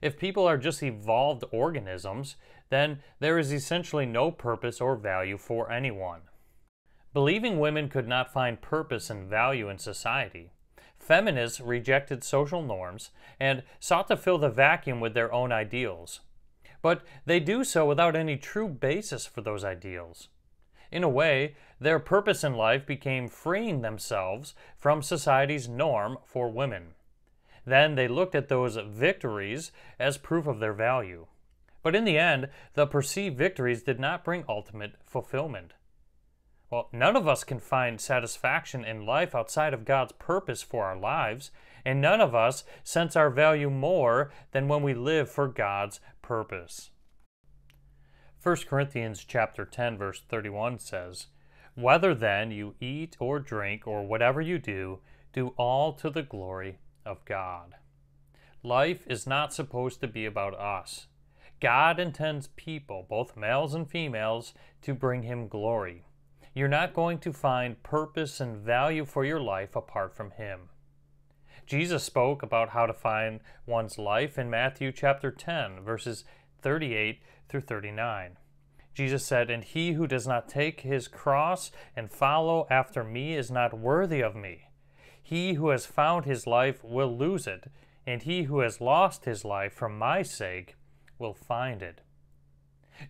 If 0.00 0.18
people 0.18 0.46
are 0.46 0.58
just 0.58 0.82
evolved 0.82 1.44
organisms, 1.50 2.36
then 2.70 3.00
there 3.20 3.38
is 3.38 3.52
essentially 3.52 4.06
no 4.06 4.30
purpose 4.30 4.80
or 4.80 4.96
value 4.96 5.36
for 5.36 5.70
anyone. 5.70 6.20
Believing 7.18 7.58
women 7.58 7.88
could 7.88 8.06
not 8.06 8.32
find 8.32 8.60
purpose 8.60 9.10
and 9.10 9.28
value 9.28 9.68
in 9.68 9.78
society, 9.78 10.52
feminists 11.00 11.60
rejected 11.60 12.22
social 12.22 12.62
norms 12.62 13.10
and 13.40 13.64
sought 13.80 14.06
to 14.06 14.16
fill 14.16 14.38
the 14.38 14.48
vacuum 14.48 15.00
with 15.00 15.14
their 15.14 15.32
own 15.32 15.50
ideals. 15.50 16.20
But 16.80 17.02
they 17.26 17.40
do 17.40 17.64
so 17.64 17.84
without 17.84 18.14
any 18.14 18.36
true 18.36 18.68
basis 18.68 19.26
for 19.26 19.40
those 19.40 19.64
ideals. 19.64 20.28
In 20.92 21.02
a 21.02 21.08
way, 21.08 21.56
their 21.80 21.98
purpose 21.98 22.44
in 22.44 22.54
life 22.54 22.86
became 22.86 23.26
freeing 23.26 23.80
themselves 23.80 24.54
from 24.76 25.02
society's 25.02 25.68
norm 25.68 26.18
for 26.24 26.48
women. 26.48 26.94
Then 27.66 27.96
they 27.96 28.06
looked 28.06 28.36
at 28.36 28.46
those 28.46 28.76
victories 28.76 29.72
as 29.98 30.18
proof 30.18 30.46
of 30.46 30.60
their 30.60 30.72
value. 30.72 31.26
But 31.82 31.96
in 31.96 32.04
the 32.04 32.16
end, 32.16 32.48
the 32.74 32.86
perceived 32.86 33.36
victories 33.36 33.82
did 33.82 33.98
not 33.98 34.22
bring 34.22 34.44
ultimate 34.48 34.94
fulfillment. 35.04 35.72
Well, 36.70 36.90
none 36.92 37.16
of 37.16 37.26
us 37.26 37.44
can 37.44 37.60
find 37.60 37.98
satisfaction 37.98 38.84
in 38.84 39.06
life 39.06 39.34
outside 39.34 39.72
of 39.72 39.86
God's 39.86 40.12
purpose 40.12 40.62
for 40.62 40.84
our 40.84 40.98
lives, 40.98 41.50
and 41.82 42.00
none 42.00 42.20
of 42.20 42.34
us 42.34 42.64
sense 42.84 43.16
our 43.16 43.30
value 43.30 43.70
more 43.70 44.30
than 44.52 44.68
when 44.68 44.82
we 44.82 44.92
live 44.92 45.30
for 45.30 45.48
God's 45.48 46.00
purpose. 46.20 46.90
1 48.42 48.56
Corinthians 48.68 49.24
chapter 49.24 49.64
10 49.64 49.96
verse 49.96 50.20
31 50.28 50.78
says, 50.78 51.28
"Whether 51.74 52.14
then 52.14 52.50
you 52.50 52.76
eat 52.80 53.16
or 53.18 53.38
drink 53.38 53.86
or 53.86 54.06
whatever 54.06 54.42
you 54.42 54.58
do, 54.58 55.00
do 55.32 55.54
all 55.56 55.94
to 55.94 56.10
the 56.10 56.22
glory 56.22 56.80
of 57.06 57.24
God." 57.24 57.76
Life 58.62 59.06
is 59.06 59.26
not 59.26 59.54
supposed 59.54 60.00
to 60.00 60.08
be 60.08 60.26
about 60.26 60.54
us. 60.54 61.08
God 61.60 61.98
intends 61.98 62.48
people, 62.48 63.06
both 63.08 63.36
males 63.36 63.74
and 63.74 63.90
females, 63.90 64.52
to 64.82 64.94
bring 64.94 65.22
him 65.22 65.48
glory. 65.48 66.04
You're 66.54 66.68
not 66.68 66.94
going 66.94 67.18
to 67.18 67.32
find 67.32 67.82
purpose 67.82 68.40
and 68.40 68.56
value 68.56 69.04
for 69.04 69.24
your 69.24 69.40
life 69.40 69.76
apart 69.76 70.16
from 70.16 70.32
Him. 70.32 70.70
Jesus 71.66 72.02
spoke 72.02 72.42
about 72.42 72.70
how 72.70 72.86
to 72.86 72.94
find 72.94 73.40
one's 73.66 73.98
life 73.98 74.38
in 74.38 74.48
Matthew 74.48 74.90
chapter 74.90 75.30
10, 75.30 75.82
verses 75.82 76.24
38 76.62 77.20
through 77.48 77.60
39. 77.60 78.38
Jesus 78.94 79.24
said, 79.24 79.50
And 79.50 79.62
he 79.62 79.92
who 79.92 80.06
does 80.06 80.26
not 80.26 80.48
take 80.48 80.80
his 80.80 81.08
cross 81.08 81.70
and 81.94 82.10
follow 82.10 82.66
after 82.70 83.04
me 83.04 83.34
is 83.34 83.50
not 83.50 83.78
worthy 83.78 84.20
of 84.20 84.34
me. 84.34 84.70
He 85.22 85.52
who 85.54 85.68
has 85.68 85.84
found 85.84 86.24
his 86.24 86.46
life 86.46 86.82
will 86.82 87.16
lose 87.16 87.46
it, 87.46 87.70
and 88.06 88.22
he 88.22 88.44
who 88.44 88.60
has 88.60 88.80
lost 88.80 89.26
his 89.26 89.44
life 89.44 89.74
for 89.74 89.88
my 89.90 90.22
sake 90.22 90.74
will 91.18 91.34
find 91.34 91.82
it. 91.82 92.00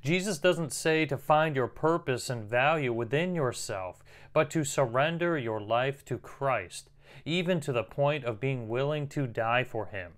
Jesus 0.03 0.39
doesn't 0.39 0.73
say 0.73 1.07
to 1.07 1.17
find 1.17 1.57
your 1.57 1.69
purpose 1.69 2.31
and 2.31 2.45
value 2.45 2.93
within 2.93 3.35
yourself, 3.35 4.05
but 4.33 4.51
to 4.51 4.65
surrender 4.65 5.39
your 5.39 5.61
life 5.61 6.05
to 6.07 6.19
Christ, 6.19 6.91
even 7.25 7.61
to 7.61 7.73
the 7.73 7.83
point 7.83 8.25
of 8.25 8.41
being 8.41 8.69
willing 8.69 9.09
to 9.09 9.27
die 9.27 9.65
for 9.65 9.87
Him. 9.87 10.13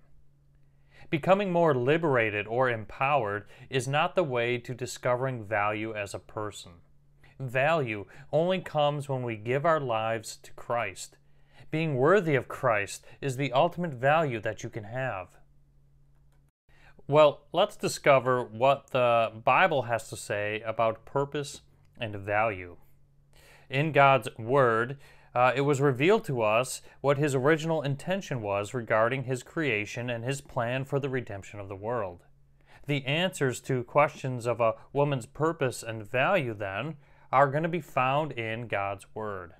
Becoming 1.09 1.51
more 1.51 1.75
liberated 1.75 2.47
or 2.47 2.69
empowered 2.69 3.45
is 3.69 3.87
not 3.87 4.15
the 4.15 4.23
way 4.23 4.57
to 4.57 4.73
discovering 4.73 5.43
value 5.43 5.93
as 5.93 6.13
a 6.13 6.19
person. 6.19 6.71
Value 7.39 8.05
only 8.31 8.59
comes 8.61 9.09
when 9.09 9.23
we 9.23 9.35
give 9.35 9.65
our 9.65 9.79
lives 9.79 10.37
to 10.43 10.53
Christ. 10.53 11.17
Being 11.69 11.95
worthy 11.95 12.35
of 12.35 12.47
Christ 12.47 13.05
is 13.19 13.35
the 13.35 13.51
ultimate 13.51 13.93
value 13.93 14.39
that 14.41 14.63
you 14.63 14.69
can 14.69 14.83
have. 14.85 15.29
Well, 17.07 17.41
let's 17.51 17.75
discover 17.75 18.43
what 18.43 18.91
the 18.91 19.31
Bible 19.43 19.83
has 19.83 20.07
to 20.09 20.15
say 20.15 20.61
about 20.61 21.05
purpose 21.05 21.61
and 21.99 22.15
value. 22.15 22.77
In 23.69 23.91
God's 23.91 24.29
Word, 24.37 24.97
uh, 25.33 25.51
it 25.55 25.61
was 25.61 25.81
revealed 25.81 26.23
to 26.25 26.41
us 26.41 26.81
what 27.01 27.17
His 27.17 27.35
original 27.35 27.81
intention 27.81 28.41
was 28.41 28.73
regarding 28.73 29.23
His 29.23 29.43
creation 29.43 30.09
and 30.09 30.23
His 30.23 30.41
plan 30.41 30.85
for 30.85 30.99
the 30.99 31.09
redemption 31.09 31.59
of 31.59 31.69
the 31.69 31.75
world. 31.75 32.23
The 32.87 33.05
answers 33.05 33.59
to 33.61 33.83
questions 33.83 34.45
of 34.45 34.59
a 34.59 34.75
woman's 34.93 35.25
purpose 35.25 35.83
and 35.83 36.09
value, 36.09 36.53
then, 36.53 36.95
are 37.31 37.49
going 37.49 37.63
to 37.63 37.69
be 37.69 37.81
found 37.81 38.33
in 38.33 38.67
God's 38.67 39.05
Word. 39.13 39.53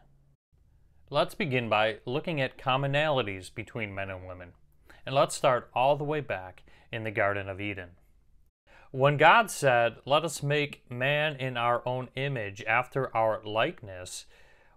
Let's 1.09 1.35
begin 1.35 1.69
by 1.69 1.97
looking 2.05 2.39
at 2.39 2.57
commonalities 2.57 3.53
between 3.53 3.95
men 3.95 4.09
and 4.09 4.25
women. 4.25 4.53
And 5.05 5.15
let's 5.15 5.35
start 5.35 5.69
all 5.73 5.95
the 5.95 6.03
way 6.03 6.21
back 6.21 6.63
in 6.91 7.03
the 7.03 7.11
Garden 7.11 7.49
of 7.49 7.61
Eden. 7.61 7.91
When 8.91 9.17
God 9.17 9.49
said, 9.49 9.97
Let 10.05 10.25
us 10.25 10.43
make 10.43 10.89
man 10.89 11.35
in 11.37 11.55
our 11.55 11.81
own 11.87 12.09
image, 12.15 12.63
after 12.67 13.15
our 13.15 13.41
likeness, 13.45 14.25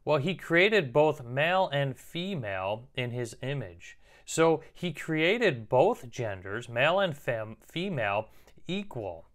well, 0.05 0.19
he 0.19 0.35
created 0.35 0.93
both 0.93 1.25
male 1.25 1.69
and 1.73 1.97
female 1.97 2.89
in 2.95 3.11
his 3.11 3.37
image. 3.43 3.99
So 4.25 4.63
he 4.73 4.93
created 4.93 5.69
both 5.69 6.09
genders, 6.11 6.69
male 6.69 7.01
and 7.01 7.17
fem- 7.17 7.57
female, 7.67 8.29
equal. 8.69 9.27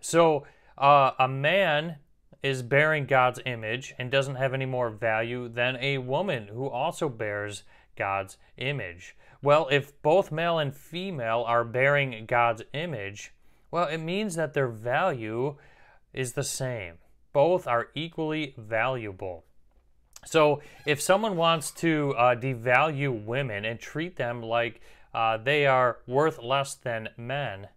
So 0.00 0.46
uh, 0.78 1.12
a 1.18 1.28
man 1.28 1.96
is 2.42 2.62
bearing 2.62 3.06
God's 3.06 3.40
image 3.44 3.94
and 3.98 4.10
doesn't 4.10 4.36
have 4.36 4.54
any 4.54 4.64
more 4.64 4.90
value 4.90 5.48
than 5.48 5.76
a 5.76 5.98
woman 5.98 6.48
who 6.48 6.68
also 6.68 7.08
bears 7.08 7.64
God's 7.96 8.36
image. 8.56 9.16
Well, 9.42 9.68
if 9.70 10.00
both 10.02 10.30
male 10.30 10.58
and 10.58 10.74
female 10.74 11.44
are 11.46 11.64
bearing 11.64 12.24
God's 12.26 12.62
image, 12.72 13.32
well, 13.70 13.86
it 13.86 13.98
means 13.98 14.34
that 14.34 14.54
their 14.54 14.68
value 14.68 15.56
is 16.12 16.32
the 16.32 16.44
same. 16.44 16.94
Both 17.32 17.66
are 17.66 17.88
equally 17.94 18.54
valuable. 18.58 19.44
So, 20.26 20.60
if 20.86 21.00
someone 21.00 21.36
wants 21.36 21.70
to 21.72 22.14
uh, 22.18 22.34
devalue 22.34 23.24
women 23.24 23.64
and 23.64 23.80
treat 23.80 24.16
them 24.16 24.42
like 24.42 24.80
uh, 25.14 25.38
they 25.38 25.66
are 25.66 25.98
worth 26.06 26.42
less 26.42 26.74
than 26.74 27.08
men, 27.16 27.68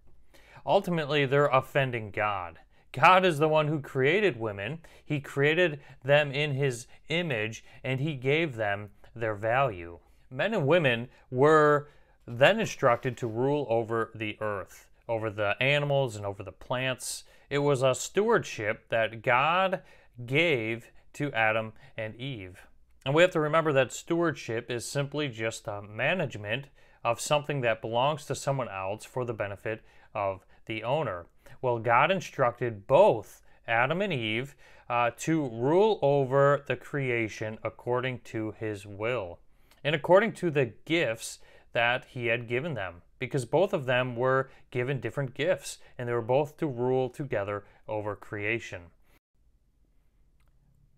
ultimately 0.65 1.25
they're 1.25 1.46
offending 1.46 2.12
God. 2.12 2.60
God 2.91 3.25
is 3.25 3.39
the 3.39 3.48
one 3.48 3.67
who 3.67 3.79
created 3.79 4.39
women. 4.39 4.79
He 5.03 5.20
created 5.20 5.79
them 6.03 6.32
in 6.32 6.53
His 6.53 6.88
image 7.10 7.63
and 7.84 8.00
He 8.00 8.15
gave 8.15 8.55
them 8.55 8.89
their 9.15 9.36
value 9.36 10.00
men 10.34 10.53
and 10.53 10.67
women 10.67 11.08
were 11.29 11.88
then 12.27 12.60
instructed 12.60 13.15
to 13.17 13.27
rule 13.27 13.67
over 13.70 14.12
the 14.15 14.38
earth, 14.41 14.88
over 15.08 15.29
the 15.29 15.55
animals 15.62 16.15
and 16.15 16.25
over 16.25 16.43
the 16.43 16.51
plants. 16.51 17.24
It 17.50 17.60
was 17.60 17.84
a 17.84 17.93
stewardship 17.93 18.89
that 18.89 19.22
God 19.22 19.82
gave 20.25 20.91
to 21.13 21.32
Adam 21.34 21.74
and 21.96 22.15
Eve. 22.15 22.65
And 23.05 23.13
we 23.13 23.22
have 23.22 23.32
to 23.32 23.39
remember 23.39 23.74
that 23.74 23.93
stewardship 23.93 24.72
is 24.72 24.86
simply 24.86 25.27
just 25.27 25.67
a 25.67 25.82
management 25.82 26.67
of 27.03 27.20
something 27.20 27.62
that 27.62 27.82
belongs 27.82 28.25
to 28.25 28.36
someone 28.36 28.70
else 28.70 29.03
for 29.03 29.25
the 29.25 29.34
benefit 29.34 29.84
of 30.15 30.46
the 30.65 30.84
owner. 30.84 31.25
Well, 31.62 31.79
God 31.79 32.10
instructed 32.12 32.88
both 32.88 33.41
Adam 33.67 34.01
and 34.01 34.13
Eve 34.13 34.55
uh, 34.89 35.12
to 35.17 35.48
rule 35.50 36.00
over 36.01 36.63
the 36.67 36.75
creation 36.75 37.58
according 37.63 38.20
to 38.20 38.53
his 38.60 38.86
will 38.86 39.39
and 39.84 39.96
according 39.96 40.32
to 40.34 40.50
the 40.50 40.74
gifts 40.86 41.39
that 41.74 42.05
he 42.05 42.27
had 42.27 42.48
given 42.48 42.74
them, 42.75 43.01
because 43.20 43.46
both 43.46 43.74
of 43.74 43.86
them 43.86 44.15
were 44.15 44.50
given 44.72 45.00
different 45.00 45.34
gifts, 45.34 45.79
and 45.98 46.08
they 46.08 46.13
were 46.13 46.22
both 46.22 46.55
to 46.58 46.67
rule 46.67 47.10
together 47.10 47.65
over 47.88 48.15
creation. 48.15 48.84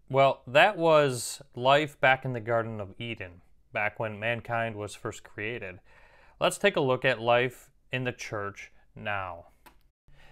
Well, 0.09 0.41
that 0.45 0.77
was 0.77 1.41
life 1.55 1.99
back 1.99 2.25
in 2.25 2.33
the 2.33 2.39
Garden 2.39 2.79
of 2.79 2.93
Eden, 2.99 3.41
back 3.73 3.99
when 3.99 4.19
mankind 4.19 4.75
was 4.75 4.93
first 4.93 5.23
created. 5.23 5.79
Let's 6.39 6.57
take 6.57 6.75
a 6.75 6.81
look 6.81 7.03
at 7.05 7.19
life 7.21 7.71
in 7.91 8.03
the 8.03 8.11
church 8.11 8.71
now. 8.95 9.47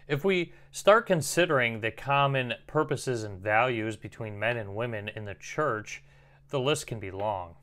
If 0.08 0.26
we 0.26 0.54
start 0.72 1.06
considering 1.06 1.80
the 1.80 1.92
common 1.92 2.54
purposes 2.68 3.24
and 3.24 3.40
values 3.40 3.96
between 3.96 4.38
men 4.38 4.58
and 4.58 4.76
women 4.76 5.10
in 5.10 5.26
the 5.26 5.36
church, 5.36 6.04
the 6.50 6.60
list 6.60 6.88
can 6.88 7.00
be 7.00 7.12
long. 7.12 7.56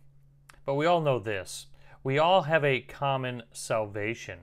But 0.65 0.75
we 0.75 0.87
all 0.87 1.01
know 1.01 1.19
this 1.19 1.67
we 2.03 2.19
all 2.19 2.43
have 2.43 2.65
a 2.65 2.81
common 2.81 3.43
salvation. 3.53 4.39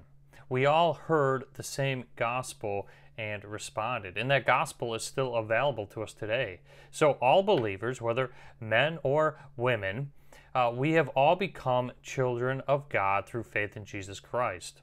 We 0.47 0.65
all 0.65 0.93
heard 0.93 1.45
the 1.55 1.63
same 1.63 2.05
gospel 2.15 2.87
and 3.17 3.43
responded. 3.43 4.15
And 4.15 4.29
that 4.29 4.45
gospel 4.45 4.93
is 4.93 5.03
still 5.03 5.35
available 5.35 5.87
to 5.87 6.03
us 6.03 6.13
today. 6.13 6.61
So, 6.91 7.13
all 7.13 7.41
believers, 7.41 7.99
whether 7.99 8.31
men 8.59 8.99
or 9.01 9.39
women, 9.57 10.11
uh, 10.53 10.71
we 10.73 10.93
have 10.93 11.09
all 11.09 11.35
become 11.35 11.91
children 12.03 12.61
of 12.67 12.89
God 12.89 13.25
through 13.25 13.43
faith 13.43 13.75
in 13.75 13.85
Jesus 13.85 14.19
Christ. 14.19 14.81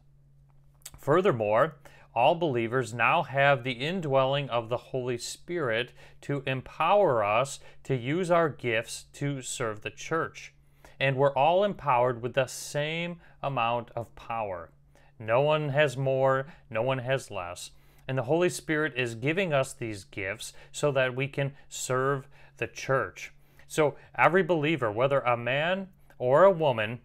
Furthermore, 0.98 1.76
all 2.14 2.34
believers 2.34 2.94
now 2.94 3.22
have 3.22 3.64
the 3.64 3.72
indwelling 3.72 4.48
of 4.50 4.68
the 4.68 4.76
Holy 4.76 5.18
Spirit 5.18 5.92
to 6.22 6.42
empower 6.46 7.24
us 7.24 7.60
to 7.84 7.96
use 7.96 8.30
our 8.30 8.48
gifts 8.48 9.04
to 9.14 9.42
serve 9.42 9.82
the 9.82 9.90
church 9.90 10.54
and 11.00 11.16
we're 11.16 11.34
all 11.34 11.64
empowered 11.64 12.22
with 12.22 12.34
the 12.34 12.46
same 12.46 13.20
amount 13.42 13.90
of 13.96 14.14
power. 14.14 14.70
No 15.18 15.40
one 15.40 15.70
has 15.70 15.96
more, 15.96 16.46
no 16.70 16.82
one 16.82 16.98
has 16.98 17.30
less. 17.30 17.70
And 18.06 18.18
the 18.18 18.24
Holy 18.24 18.50
Spirit 18.50 18.92
is 18.96 19.14
giving 19.14 19.52
us 19.52 19.72
these 19.72 20.04
gifts 20.04 20.52
so 20.72 20.92
that 20.92 21.16
we 21.16 21.28
can 21.28 21.54
serve 21.68 22.28
the 22.58 22.66
church. 22.66 23.32
So 23.66 23.96
every 24.14 24.42
believer, 24.42 24.90
whether 24.90 25.20
a 25.20 25.36
man 25.36 25.88
or 26.18 26.44
a 26.44 26.50
woman, 26.50 27.00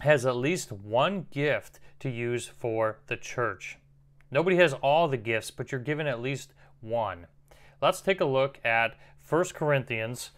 has 0.00 0.26
at 0.26 0.36
least 0.36 0.72
one 0.72 1.26
gift 1.30 1.78
to 2.00 2.10
use 2.10 2.46
for 2.46 2.98
the 3.06 3.16
church. 3.16 3.78
Nobody 4.32 4.56
has 4.56 4.72
all 4.72 5.08
the 5.08 5.18
gifts, 5.18 5.50
but 5.50 5.70
you're 5.70 5.80
given 5.80 6.06
at 6.06 6.22
least 6.22 6.54
one. 6.80 7.26
Let's 7.82 8.00
take 8.00 8.20
a 8.20 8.24
look 8.24 8.58
at 8.64 8.96
1 9.28 9.44
Corinthians 9.54 10.30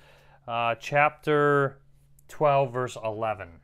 uh, 0.49 0.75
chapter 0.75 1.79
12, 2.27 2.73
verse 2.73 2.97
11, 3.03 3.61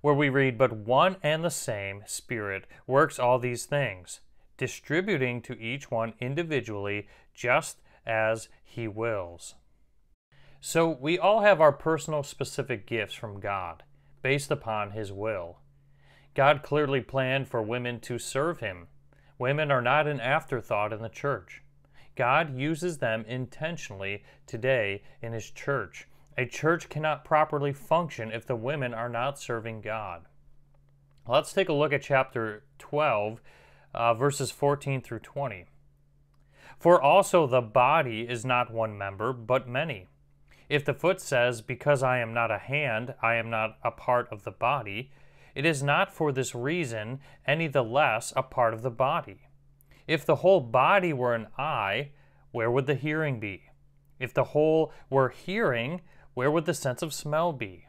where 0.00 0.14
we 0.14 0.30
read, 0.30 0.56
But 0.56 0.72
one 0.72 1.16
and 1.22 1.44
the 1.44 1.50
same 1.50 2.02
Spirit 2.06 2.66
works 2.86 3.18
all 3.18 3.38
these 3.38 3.66
things, 3.66 4.20
distributing 4.56 5.42
to 5.42 5.60
each 5.60 5.90
one 5.90 6.14
individually 6.18 7.06
just 7.34 7.82
as 8.06 8.48
He 8.64 8.88
wills. 8.88 9.54
So 10.60 10.88
we 10.88 11.18
all 11.18 11.42
have 11.42 11.60
our 11.60 11.72
personal 11.72 12.22
specific 12.22 12.86
gifts 12.86 13.14
from 13.14 13.38
God, 13.38 13.82
based 14.22 14.50
upon 14.50 14.92
His 14.92 15.12
will. 15.12 15.58
God 16.34 16.62
clearly 16.62 17.02
planned 17.02 17.48
for 17.48 17.60
women 17.60 18.00
to 18.00 18.18
serve 18.18 18.60
Him. 18.60 18.88
Women 19.38 19.70
are 19.70 19.82
not 19.82 20.06
an 20.06 20.20
afterthought 20.20 20.92
in 20.92 21.02
the 21.02 21.08
church. 21.08 21.62
God 22.16 22.56
uses 22.56 22.98
them 22.98 23.24
intentionally 23.26 24.22
today 24.46 25.02
in 25.20 25.32
His 25.32 25.50
church. 25.50 26.06
A 26.36 26.46
church 26.46 26.88
cannot 26.88 27.24
properly 27.24 27.72
function 27.72 28.30
if 28.30 28.46
the 28.46 28.56
women 28.56 28.94
are 28.94 29.08
not 29.08 29.38
serving 29.38 29.80
God. 29.80 30.26
Let's 31.26 31.52
take 31.52 31.68
a 31.68 31.72
look 31.72 31.92
at 31.92 32.02
chapter 32.02 32.64
12, 32.78 33.40
uh, 33.94 34.14
verses 34.14 34.50
14 34.50 35.00
through 35.00 35.20
20. 35.20 35.66
For 36.78 37.00
also 37.00 37.46
the 37.46 37.60
body 37.62 38.22
is 38.28 38.44
not 38.44 38.72
one 38.72 38.98
member, 38.98 39.32
but 39.32 39.68
many. 39.68 40.08
If 40.68 40.84
the 40.84 40.94
foot 40.94 41.20
says, 41.20 41.62
Because 41.62 42.02
I 42.02 42.18
am 42.18 42.34
not 42.34 42.50
a 42.50 42.58
hand, 42.58 43.14
I 43.22 43.36
am 43.36 43.48
not 43.48 43.78
a 43.82 43.90
part 43.90 44.28
of 44.30 44.44
the 44.44 44.50
body, 44.50 45.10
it 45.54 45.64
is 45.64 45.82
not 45.82 46.12
for 46.12 46.32
this 46.32 46.54
reason 46.54 47.20
any 47.46 47.68
the 47.68 47.84
less 47.84 48.32
a 48.36 48.42
part 48.42 48.74
of 48.74 48.82
the 48.82 48.90
body. 48.90 49.48
If 50.06 50.26
the 50.26 50.36
whole 50.36 50.60
body 50.60 51.12
were 51.12 51.34
an 51.34 51.46
eye, 51.56 52.10
where 52.50 52.70
would 52.70 52.86
the 52.86 52.94
hearing 52.94 53.40
be? 53.40 53.64
If 54.18 54.34
the 54.34 54.44
whole 54.44 54.92
were 55.10 55.30
hearing, 55.30 56.02
where 56.34 56.50
would 56.50 56.66
the 56.66 56.74
sense 56.74 57.02
of 57.02 57.14
smell 57.14 57.52
be? 57.52 57.86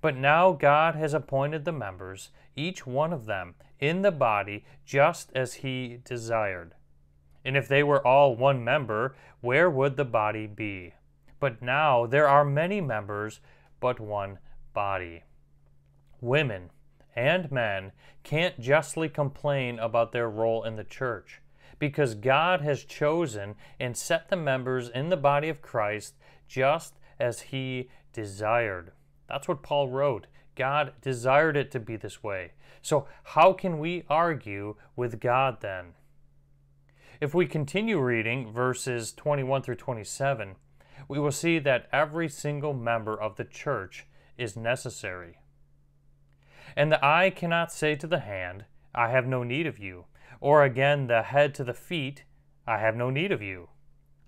But 0.00 0.16
now 0.16 0.52
God 0.52 0.94
has 0.94 1.14
appointed 1.14 1.64
the 1.64 1.72
members, 1.72 2.30
each 2.54 2.86
one 2.86 3.12
of 3.12 3.26
them, 3.26 3.54
in 3.80 4.02
the 4.02 4.12
body 4.12 4.64
just 4.84 5.30
as 5.34 5.54
He 5.54 5.98
desired. 6.04 6.74
And 7.44 7.56
if 7.56 7.68
they 7.68 7.82
were 7.82 8.04
all 8.06 8.36
one 8.36 8.62
member, 8.62 9.16
where 9.40 9.70
would 9.70 9.96
the 9.96 10.04
body 10.04 10.46
be? 10.46 10.94
But 11.40 11.62
now 11.62 12.06
there 12.06 12.28
are 12.28 12.44
many 12.44 12.80
members, 12.80 13.40
but 13.80 14.00
one 14.00 14.38
body. 14.74 15.22
Women, 16.20 16.70
and 17.18 17.50
men 17.50 17.90
can't 18.22 18.60
justly 18.60 19.08
complain 19.08 19.80
about 19.80 20.12
their 20.12 20.30
role 20.30 20.62
in 20.62 20.76
the 20.76 20.84
church 20.84 21.42
because 21.80 22.14
God 22.14 22.60
has 22.60 22.84
chosen 22.84 23.56
and 23.80 23.96
set 23.96 24.28
the 24.28 24.36
members 24.36 24.88
in 24.88 25.08
the 25.08 25.16
body 25.16 25.48
of 25.48 25.60
Christ 25.60 26.14
just 26.46 26.94
as 27.18 27.40
He 27.40 27.90
desired. 28.12 28.92
That's 29.28 29.48
what 29.48 29.64
Paul 29.64 29.88
wrote. 29.88 30.28
God 30.54 30.92
desired 31.02 31.56
it 31.56 31.72
to 31.72 31.80
be 31.80 31.96
this 31.96 32.22
way. 32.22 32.52
So, 32.82 33.08
how 33.24 33.52
can 33.52 33.80
we 33.80 34.04
argue 34.08 34.76
with 34.94 35.20
God 35.20 35.60
then? 35.60 35.94
If 37.20 37.34
we 37.34 37.46
continue 37.46 37.98
reading 37.98 38.52
verses 38.52 39.12
21 39.12 39.62
through 39.62 39.74
27, 39.74 40.54
we 41.08 41.18
will 41.18 41.32
see 41.32 41.58
that 41.58 41.88
every 41.92 42.28
single 42.28 42.74
member 42.74 43.20
of 43.20 43.36
the 43.36 43.44
church 43.44 44.06
is 44.36 44.56
necessary. 44.56 45.38
And 46.76 46.92
the 46.92 47.04
eye 47.04 47.30
cannot 47.30 47.72
say 47.72 47.94
to 47.96 48.06
the 48.06 48.20
hand, 48.20 48.64
I 48.94 49.08
have 49.08 49.26
no 49.26 49.42
need 49.42 49.66
of 49.66 49.78
you, 49.78 50.06
or 50.40 50.64
again 50.64 51.06
the 51.06 51.22
head 51.22 51.54
to 51.56 51.64
the 51.64 51.74
feet, 51.74 52.24
I 52.66 52.78
have 52.78 52.96
no 52.96 53.10
need 53.10 53.32
of 53.32 53.42
you. 53.42 53.68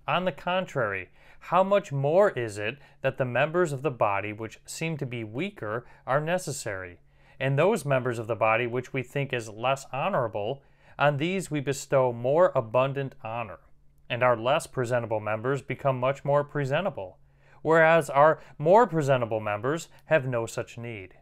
On 0.09 0.25
the 0.25 0.33
contrary, 0.33 1.11
how 1.45 1.63
much 1.63 1.93
more 1.93 2.31
is 2.31 2.59
it 2.59 2.79
that 3.03 3.17
the 3.17 3.25
members 3.25 3.73
of 3.73 3.83
the 3.83 3.91
body 3.91 4.33
which 4.33 4.61
seem 4.65 4.97
to 4.99 5.07
be 5.07 5.25
weaker 5.25 5.87
are 6.07 6.21
necessary, 6.21 7.01
and 7.39 7.59
those 7.59 7.85
members 7.85 8.19
of 8.19 8.27
the 8.27 8.37
body 8.37 8.67
which 8.67 8.93
we 8.93 9.03
think 9.03 9.33
is 9.33 9.49
less 9.49 9.87
honorable, 9.93 10.63
on 10.99 11.17
these 11.17 11.51
we 11.51 11.61
bestow 11.61 12.13
more 12.13 12.53
abundant 12.55 13.15
honor, 13.25 13.61
and 14.09 14.23
our 14.23 14.37
less 14.37 14.67
presentable 14.67 15.21
members 15.21 15.63
become 15.63 15.99
much 15.99 16.25
more 16.25 16.45
presentable, 16.45 17.19
whereas 17.63 18.11
our 18.11 18.41
more 18.59 18.87
presentable 18.87 19.41
members 19.41 19.89
have 20.07 20.27
no 20.27 20.45
such 20.45 20.77
need. 20.77 21.15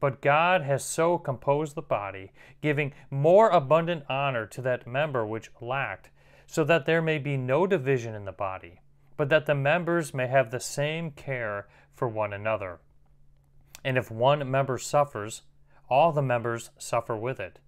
But 0.00 0.22
God 0.22 0.62
has 0.62 0.82
so 0.82 1.18
composed 1.18 1.74
the 1.74 1.82
body, 1.82 2.32
giving 2.62 2.94
more 3.10 3.50
abundant 3.50 4.04
honor 4.08 4.46
to 4.46 4.62
that 4.62 4.86
member 4.86 5.26
which 5.26 5.50
lacked, 5.60 6.10
so 6.46 6.64
that 6.64 6.86
there 6.86 7.02
may 7.02 7.18
be 7.18 7.36
no 7.36 7.66
division 7.66 8.14
in 8.14 8.24
the 8.24 8.32
body, 8.32 8.80
but 9.16 9.28
that 9.28 9.46
the 9.46 9.54
members 9.54 10.14
may 10.14 10.26
have 10.26 10.50
the 10.50 10.58
same 10.58 11.10
care 11.10 11.68
for 11.94 12.08
one 12.08 12.32
another. 12.32 12.80
And 13.84 13.98
if 13.98 14.10
one 14.10 14.50
member 14.50 14.78
suffers, 14.78 15.42
all 15.88 16.12
the 16.12 16.22
members 16.22 16.70
suffer 16.78 17.16
with 17.16 17.38
it. 17.38 17.60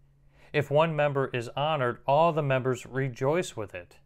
If 0.52 0.70
one 0.70 0.96
member 0.96 1.28
is 1.28 1.48
honored, 1.56 1.98
all 2.06 2.32
the 2.32 2.42
members 2.42 2.86
rejoice 2.86 3.56
with 3.56 3.74
it. 3.74 3.98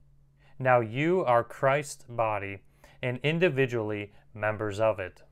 Now 0.58 0.80
you 0.80 1.24
are 1.24 1.44
Christ's 1.44 2.04
body, 2.08 2.60
and 3.02 3.20
individually 3.22 4.12
members 4.34 4.80
of 4.80 4.98
it. 4.98 5.22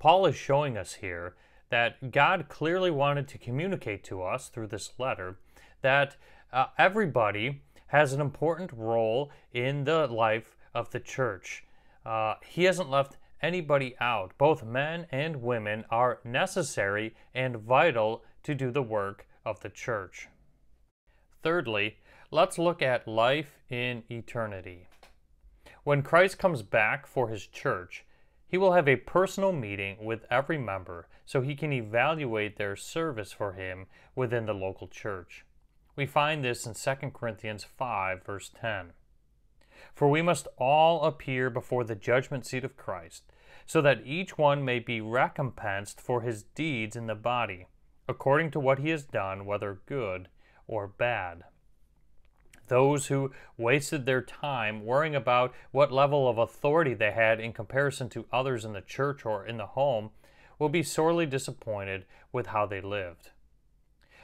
Paul 0.00 0.24
is 0.24 0.34
showing 0.34 0.78
us 0.78 0.94
here 0.94 1.36
that 1.68 2.10
God 2.10 2.46
clearly 2.48 2.90
wanted 2.90 3.28
to 3.28 3.38
communicate 3.38 4.02
to 4.04 4.22
us 4.22 4.48
through 4.48 4.68
this 4.68 4.94
letter 4.98 5.36
that 5.82 6.16
uh, 6.52 6.66
everybody 6.78 7.60
has 7.88 8.12
an 8.12 8.20
important 8.20 8.72
role 8.72 9.30
in 9.52 9.84
the 9.84 10.06
life 10.06 10.56
of 10.74 10.90
the 10.90 11.00
church. 11.00 11.64
Uh, 12.04 12.34
he 12.44 12.64
hasn't 12.64 12.90
left 12.90 13.18
anybody 13.42 13.94
out. 14.00 14.32
Both 14.38 14.64
men 14.64 15.06
and 15.12 15.42
women 15.42 15.84
are 15.90 16.20
necessary 16.24 17.14
and 17.34 17.56
vital 17.56 18.24
to 18.44 18.54
do 18.54 18.70
the 18.70 18.82
work 18.82 19.26
of 19.44 19.60
the 19.60 19.68
church. 19.68 20.28
Thirdly, 21.42 21.98
let's 22.30 22.58
look 22.58 22.80
at 22.80 23.06
life 23.06 23.58
in 23.68 24.04
eternity. 24.10 24.86
When 25.84 26.02
Christ 26.02 26.38
comes 26.38 26.62
back 26.62 27.06
for 27.06 27.28
his 27.28 27.46
church, 27.46 28.04
he 28.50 28.58
will 28.58 28.72
have 28.72 28.88
a 28.88 28.96
personal 28.96 29.52
meeting 29.52 29.96
with 30.04 30.26
every 30.28 30.58
member 30.58 31.06
so 31.24 31.40
he 31.40 31.54
can 31.54 31.72
evaluate 31.72 32.56
their 32.56 32.74
service 32.74 33.30
for 33.30 33.52
him 33.52 33.86
within 34.16 34.46
the 34.46 34.52
local 34.52 34.88
church. 34.88 35.44
We 35.94 36.04
find 36.04 36.44
this 36.44 36.66
in 36.66 36.74
2 36.74 37.10
Corinthians 37.10 37.62
5, 37.62 38.24
verse 38.24 38.50
10. 38.60 38.90
For 39.94 40.08
we 40.08 40.20
must 40.20 40.48
all 40.58 41.04
appear 41.04 41.48
before 41.48 41.84
the 41.84 41.94
judgment 41.94 42.44
seat 42.44 42.64
of 42.64 42.76
Christ, 42.76 43.22
so 43.66 43.80
that 43.82 44.04
each 44.04 44.36
one 44.36 44.64
may 44.64 44.80
be 44.80 45.00
recompensed 45.00 46.00
for 46.00 46.22
his 46.22 46.42
deeds 46.42 46.96
in 46.96 47.06
the 47.06 47.14
body, 47.14 47.68
according 48.08 48.50
to 48.50 48.60
what 48.60 48.80
he 48.80 48.88
has 48.88 49.04
done, 49.04 49.46
whether 49.46 49.80
good 49.86 50.28
or 50.66 50.88
bad. 50.88 51.44
Those 52.70 53.08
who 53.08 53.32
wasted 53.56 54.06
their 54.06 54.22
time 54.22 54.86
worrying 54.86 55.16
about 55.16 55.52
what 55.72 55.90
level 55.90 56.28
of 56.28 56.38
authority 56.38 56.94
they 56.94 57.10
had 57.10 57.40
in 57.40 57.52
comparison 57.52 58.08
to 58.10 58.26
others 58.32 58.64
in 58.64 58.74
the 58.74 58.80
church 58.80 59.26
or 59.26 59.44
in 59.44 59.56
the 59.56 59.66
home 59.66 60.10
will 60.56 60.68
be 60.68 60.84
sorely 60.84 61.26
disappointed 61.26 62.06
with 62.30 62.46
how 62.46 62.66
they 62.66 62.80
lived. 62.80 63.30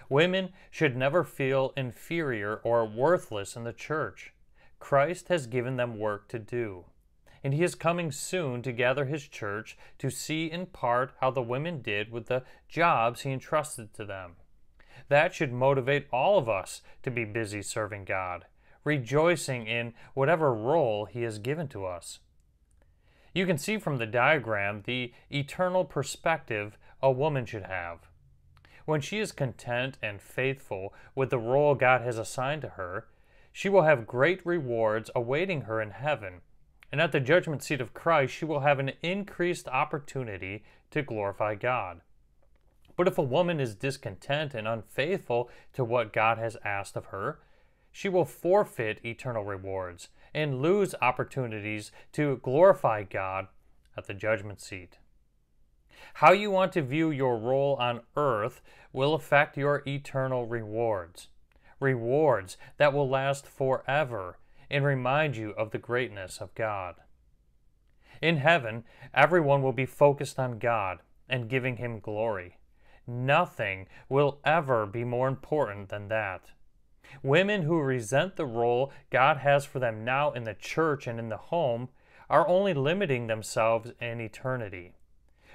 Women 0.09 0.51
should 0.71 0.97
never 0.97 1.25
feel 1.25 1.73
inferior 1.77 2.61
or 2.63 2.87
worthless 2.87 3.57
in 3.57 3.65
the 3.65 3.73
church. 3.73 4.33
Christ 4.79 5.27
has 5.27 5.49
given 5.49 5.77
them 5.77 5.99
work 5.99 6.29
to 6.29 6.39
do, 6.39 6.85
and 7.43 7.53
He 7.53 7.65
is 7.65 7.75
coming 7.75 8.13
soon 8.13 8.63
to 8.63 8.71
gather 8.71 9.07
His 9.07 9.27
church 9.27 9.77
to 9.99 10.09
see 10.09 10.49
in 10.49 10.67
part 10.67 11.11
how 11.21 11.33
the 11.33 11.43
women 11.43 11.83
did 11.83 12.13
with 12.13 12.27
the 12.27 12.45
jobs 12.69 13.23
He 13.23 13.33
entrusted 13.33 13.93
to 13.95 14.05
them. 14.05 14.37
That 15.09 15.35
should 15.35 15.53
motivate 15.53 16.07
all 16.13 16.39
of 16.39 16.49
us 16.49 16.83
to 17.03 17.11
be 17.11 17.25
busy 17.25 17.63
serving 17.63 18.05
God, 18.05 18.47
rejoicing 18.85 19.67
in 19.67 19.95
whatever 20.15 20.53
role 20.53 21.07
He 21.07 21.23
has 21.23 21.39
given 21.39 21.69
to 21.69 21.85
us. 21.87 22.21
You 23.35 23.45
can 23.47 23.59
see 23.59 23.77
from 23.77 23.99
the 23.99 24.07
diagram 24.07 24.83
the 24.87 25.13
eternal 25.31 25.85
perspective 25.85 26.79
a 27.03 27.11
woman 27.11 27.45
should 27.45 27.65
have. 27.65 28.09
When 28.87 29.01
she 29.01 29.19
is 29.19 29.33
content 29.33 29.99
and 30.01 30.23
faithful 30.23 30.95
with 31.15 31.31
the 31.31 31.39
role 31.39 31.75
God 31.75 32.03
has 32.03 32.19
assigned 32.19 32.63
to 32.63 32.71
her, 32.71 33.09
she 33.53 33.69
will 33.69 33.83
have 33.83 34.07
great 34.07 34.45
rewards 34.47 35.11
awaiting 35.15 35.63
her 35.63 35.81
in 35.81 35.91
heaven, 35.91 36.41
and 36.93 37.01
at 37.01 37.11
the 37.11 37.21
judgment 37.21 37.63
seat 37.63 37.81
of 37.81 37.95
Christ, 37.95 38.33
she 38.33 38.45
will 38.45 38.61
have 38.61 38.79
an 38.79 38.93
increased 39.03 39.67
opportunity 39.69 40.65
to 40.91 41.03
glorify 41.03 41.57
God. 41.57 42.01
But 42.97 43.07
if 43.07 43.19
a 43.19 43.23
woman 43.23 43.61
is 43.61 43.75
discontent 43.75 44.55
and 44.55 44.67
unfaithful 44.67 45.51
to 45.75 45.85
what 45.85 46.13
God 46.13 46.39
has 46.39 46.57
asked 46.65 46.97
of 46.97 47.07
her, 47.07 47.41
she 47.93 48.09
will 48.09 48.25
forfeit 48.25 49.05
eternal 49.05 49.45
rewards 49.45 50.09
and 50.35 50.61
lose 50.61 50.95
opportunities 51.01 51.93
to 52.13 52.41
glorify 52.43 53.03
God 53.03 53.49
at 53.97 54.07
the 54.07 54.15
judgment 54.15 54.61
seat. 54.61 54.99
How 56.15 56.33
you 56.33 56.51
want 56.51 56.73
to 56.73 56.83
view 56.83 57.11
your 57.11 57.39
role 57.39 57.77
on 57.77 58.01
earth 58.17 58.61
will 58.93 59.15
affect 59.15 59.57
your 59.57 59.83
eternal 59.87 60.47
rewards. 60.47 61.29
Rewards 61.81 62.57
that 62.79 62.93
will 62.93 63.09
last 63.09 63.47
forever 63.47 64.39
and 64.71 64.85
remind 64.85 65.37
you 65.37 65.51
of 65.51 65.71
the 65.71 65.79
greatness 65.79 66.39
of 66.39 66.55
God. 66.55 66.97
In 68.23 68.39
heaven, 68.39 68.85
everyone 69.15 69.63
will 69.63 69.73
be 69.73 69.87
focused 69.87 70.39
on 70.39 70.59
God 70.59 71.01
and 71.29 71.51
giving 71.51 71.77
Him 71.77 72.01
glory. 72.01 72.57
Nothing 73.07 73.87
will 74.09 74.41
ever 74.45 74.87
be 74.87 75.05
more 75.05 75.29
important 75.29 75.89
than 75.89 76.09
that. 76.09 76.51
Women 77.23 77.63
who 77.63 77.81
resent 77.81 78.37
the 78.37 78.47
role 78.47 78.93
God 79.11 79.39
has 79.39 79.65
for 79.65 79.79
them 79.79 80.05
now 80.05 80.33
in 80.33 80.45
the 80.45 80.55
church 80.55 81.07
and 81.07 81.19
in 81.19 81.29
the 81.29 81.37
home 81.37 81.89
are 82.29 82.49
only 82.49 82.75
limiting 82.75 83.27
themselves 83.27 83.93
in 84.01 84.21
eternity. 84.21 84.93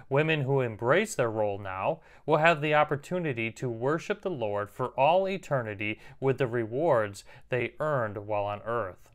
Women 0.10 0.42
who 0.42 0.62
embrace 0.62 1.16
their 1.16 1.30
role 1.30 1.58
now 1.58 2.02
will 2.26 2.38
have 2.38 2.62
the 2.62 2.74
opportunity 2.74 3.52
to 3.52 3.70
worship 3.70 4.22
the 4.22 4.30
Lord 4.30 4.70
for 4.70 4.88
all 4.90 5.28
eternity 5.28 6.00
with 6.20 6.38
the 6.38 6.48
rewards 6.48 7.24
they 7.50 7.74
earned 7.80 8.18
while 8.28 8.44
on 8.44 8.62
earth. 8.66 9.10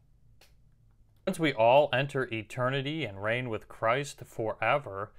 Once 1.27 1.39
we 1.41 1.53
all 1.53 1.89
enter 1.93 2.33
eternity 2.33 3.05
and 3.05 3.23
reign 3.23 3.49
with 3.49 3.69
Christ 3.69 4.23
forever, 4.25 5.13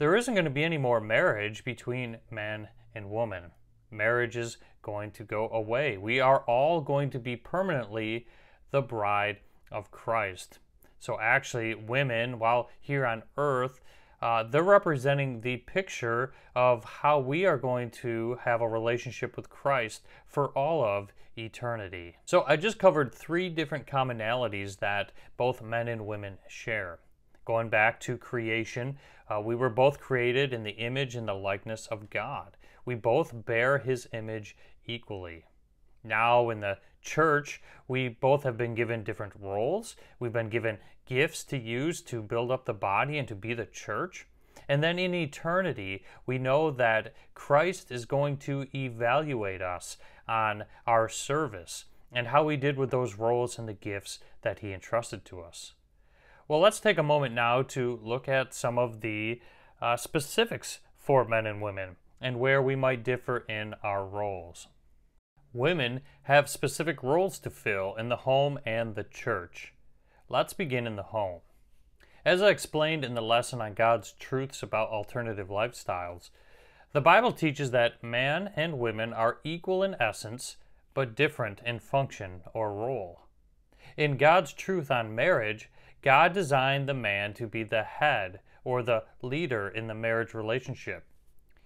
there 0.00 0.16
isn't 0.16 0.32
going 0.32 0.46
to 0.46 0.50
be 0.50 0.64
any 0.64 0.78
more 0.78 0.98
marriage 0.98 1.62
between 1.62 2.16
man 2.30 2.66
and 2.94 3.10
woman. 3.10 3.50
Marriage 3.90 4.34
is 4.34 4.56
going 4.80 5.10
to 5.10 5.24
go 5.24 5.50
away. 5.50 5.98
We 5.98 6.20
are 6.20 6.40
all 6.46 6.80
going 6.80 7.10
to 7.10 7.18
be 7.18 7.36
permanently 7.36 8.26
the 8.70 8.80
bride 8.80 9.40
of 9.70 9.90
Christ. 9.90 10.58
So, 11.00 11.20
actually, 11.20 11.74
women, 11.74 12.38
while 12.38 12.70
here 12.80 13.04
on 13.04 13.24
earth, 13.36 13.82
uh, 14.22 14.44
they're 14.44 14.62
representing 14.62 15.42
the 15.42 15.58
picture 15.58 16.32
of 16.56 16.82
how 16.82 17.18
we 17.18 17.44
are 17.44 17.58
going 17.58 17.90
to 17.90 18.38
have 18.42 18.62
a 18.62 18.68
relationship 18.68 19.36
with 19.36 19.50
Christ 19.50 20.06
for 20.26 20.48
all 20.56 20.82
of 20.82 21.12
eternity. 21.36 22.16
So 22.24 22.44
I 22.46 22.56
just 22.56 22.78
covered 22.78 23.14
three 23.14 23.50
different 23.50 23.86
commonalities 23.86 24.78
that 24.78 25.12
both 25.36 25.62
men 25.62 25.88
and 25.88 26.06
women 26.06 26.38
share. 26.48 27.00
Going 27.50 27.68
back 27.68 27.98
to 28.02 28.16
creation, 28.16 28.96
uh, 29.28 29.40
we 29.40 29.56
were 29.56 29.68
both 29.68 29.98
created 29.98 30.52
in 30.52 30.62
the 30.62 30.70
image 30.70 31.16
and 31.16 31.26
the 31.26 31.34
likeness 31.34 31.88
of 31.88 32.08
God. 32.08 32.56
We 32.84 32.94
both 32.94 33.44
bear 33.44 33.78
his 33.78 34.08
image 34.12 34.56
equally. 34.86 35.46
Now, 36.04 36.50
in 36.50 36.60
the 36.60 36.78
church, 37.02 37.60
we 37.88 38.06
both 38.06 38.44
have 38.44 38.56
been 38.56 38.76
given 38.76 39.02
different 39.02 39.32
roles. 39.36 39.96
We've 40.20 40.32
been 40.32 40.48
given 40.48 40.78
gifts 41.06 41.42
to 41.46 41.58
use 41.58 42.02
to 42.02 42.22
build 42.22 42.52
up 42.52 42.66
the 42.66 42.72
body 42.72 43.18
and 43.18 43.26
to 43.26 43.34
be 43.34 43.52
the 43.52 43.66
church. 43.66 44.28
And 44.68 44.80
then 44.80 45.00
in 45.00 45.12
eternity, 45.12 46.04
we 46.26 46.38
know 46.38 46.70
that 46.70 47.14
Christ 47.34 47.90
is 47.90 48.04
going 48.04 48.36
to 48.46 48.68
evaluate 48.72 49.60
us 49.60 49.96
on 50.28 50.66
our 50.86 51.08
service 51.08 51.86
and 52.12 52.28
how 52.28 52.44
we 52.44 52.56
did 52.56 52.78
with 52.78 52.92
those 52.92 53.16
roles 53.16 53.58
and 53.58 53.68
the 53.68 53.72
gifts 53.72 54.20
that 54.42 54.60
He 54.60 54.72
entrusted 54.72 55.24
to 55.24 55.40
us. 55.40 55.72
Well, 56.50 56.58
let's 56.58 56.80
take 56.80 56.98
a 56.98 57.04
moment 57.04 57.32
now 57.32 57.62
to 57.62 58.00
look 58.02 58.28
at 58.28 58.52
some 58.54 58.76
of 58.76 59.02
the 59.02 59.40
uh, 59.80 59.96
specifics 59.96 60.80
for 60.96 61.24
men 61.24 61.46
and 61.46 61.62
women 61.62 61.94
and 62.20 62.40
where 62.40 62.60
we 62.60 62.74
might 62.74 63.04
differ 63.04 63.44
in 63.48 63.76
our 63.84 64.04
roles. 64.04 64.66
Women 65.52 66.00
have 66.22 66.48
specific 66.48 67.04
roles 67.04 67.38
to 67.38 67.50
fill 67.50 67.94
in 67.94 68.08
the 68.08 68.26
home 68.26 68.58
and 68.66 68.96
the 68.96 69.04
church. 69.04 69.74
Let's 70.28 70.52
begin 70.52 70.88
in 70.88 70.96
the 70.96 71.04
home. 71.04 71.42
As 72.24 72.42
I 72.42 72.48
explained 72.48 73.04
in 73.04 73.14
the 73.14 73.22
lesson 73.22 73.60
on 73.60 73.74
God's 73.74 74.10
truths 74.18 74.60
about 74.60 74.88
alternative 74.88 75.50
lifestyles, 75.50 76.30
the 76.92 77.00
Bible 77.00 77.30
teaches 77.30 77.70
that 77.70 78.02
man 78.02 78.50
and 78.56 78.80
women 78.80 79.12
are 79.12 79.38
equal 79.44 79.84
in 79.84 79.94
essence, 80.00 80.56
but 80.94 81.14
different 81.14 81.60
in 81.64 81.78
function 81.78 82.40
or 82.52 82.74
role. 82.74 83.20
In 83.96 84.16
God's 84.16 84.52
truth 84.52 84.90
on 84.90 85.14
marriage, 85.14 85.70
God 86.02 86.32
designed 86.32 86.88
the 86.88 86.94
man 86.94 87.34
to 87.34 87.46
be 87.46 87.62
the 87.62 87.82
head 87.82 88.40
or 88.64 88.82
the 88.82 89.04
leader 89.22 89.68
in 89.68 89.86
the 89.86 89.94
marriage 89.94 90.34
relationship. 90.34 91.04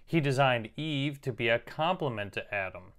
He 0.06 0.20
designed 0.20 0.70
Eve 0.76 1.20
to 1.22 1.32
be 1.32 1.48
a 1.48 1.58
complement 1.58 2.32
to 2.34 2.54
Adam. 2.54 2.92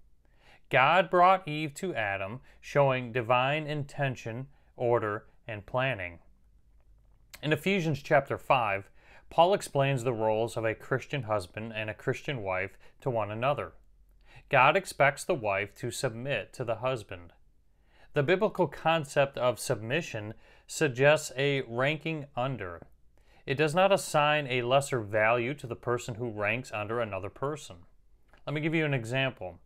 God 0.69 1.09
brought 1.09 1.47
Eve 1.47 1.73
to 1.75 1.93
Adam, 1.93 2.41
showing 2.59 3.11
divine 3.11 3.67
intention, 3.67 4.47
order, 4.75 5.25
and 5.47 5.65
planning. 5.65 6.19
In 7.43 7.53
Ephesians 7.53 8.01
chapter 8.01 8.37
5, 8.37 8.89
Paul 9.29 9.53
explains 9.53 10.03
the 10.03 10.13
roles 10.13 10.57
of 10.57 10.65
a 10.65 10.73
Christian 10.73 11.23
husband 11.23 11.73
and 11.75 11.89
a 11.89 11.93
Christian 11.93 12.41
wife 12.41 12.77
to 13.01 13.09
one 13.09 13.29
another. 13.29 13.73
God 14.49 14.75
expects 14.75 15.23
the 15.23 15.35
wife 15.35 15.75
to 15.75 15.91
submit 15.91 16.53
to 16.53 16.63
the 16.63 16.75
husband. 16.75 17.33
The 18.13 18.23
biblical 18.23 18.67
concept 18.67 19.37
of 19.37 19.59
submission 19.59 20.33
suggests 20.67 21.31
a 21.37 21.61
ranking 21.61 22.25
under. 22.35 22.81
It 23.45 23.55
does 23.55 23.75
not 23.75 23.91
assign 23.91 24.47
a 24.47 24.63
lesser 24.63 24.99
value 24.99 25.53
to 25.55 25.67
the 25.67 25.75
person 25.75 26.15
who 26.15 26.29
ranks 26.29 26.71
under 26.73 26.99
another 26.99 27.29
person. 27.29 27.77
Let 28.45 28.53
me 28.53 28.61
give 28.61 28.73
you 28.73 28.85
an 28.85 28.93
example. 28.93 29.59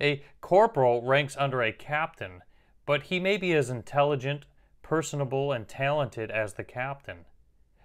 A 0.00 0.22
corporal 0.40 1.02
ranks 1.02 1.36
under 1.38 1.62
a 1.62 1.72
captain, 1.72 2.42
but 2.86 3.04
he 3.04 3.20
may 3.20 3.36
be 3.36 3.52
as 3.54 3.70
intelligent, 3.70 4.44
personable, 4.82 5.52
and 5.52 5.68
talented 5.68 6.30
as 6.30 6.54
the 6.54 6.64
captain. 6.64 7.24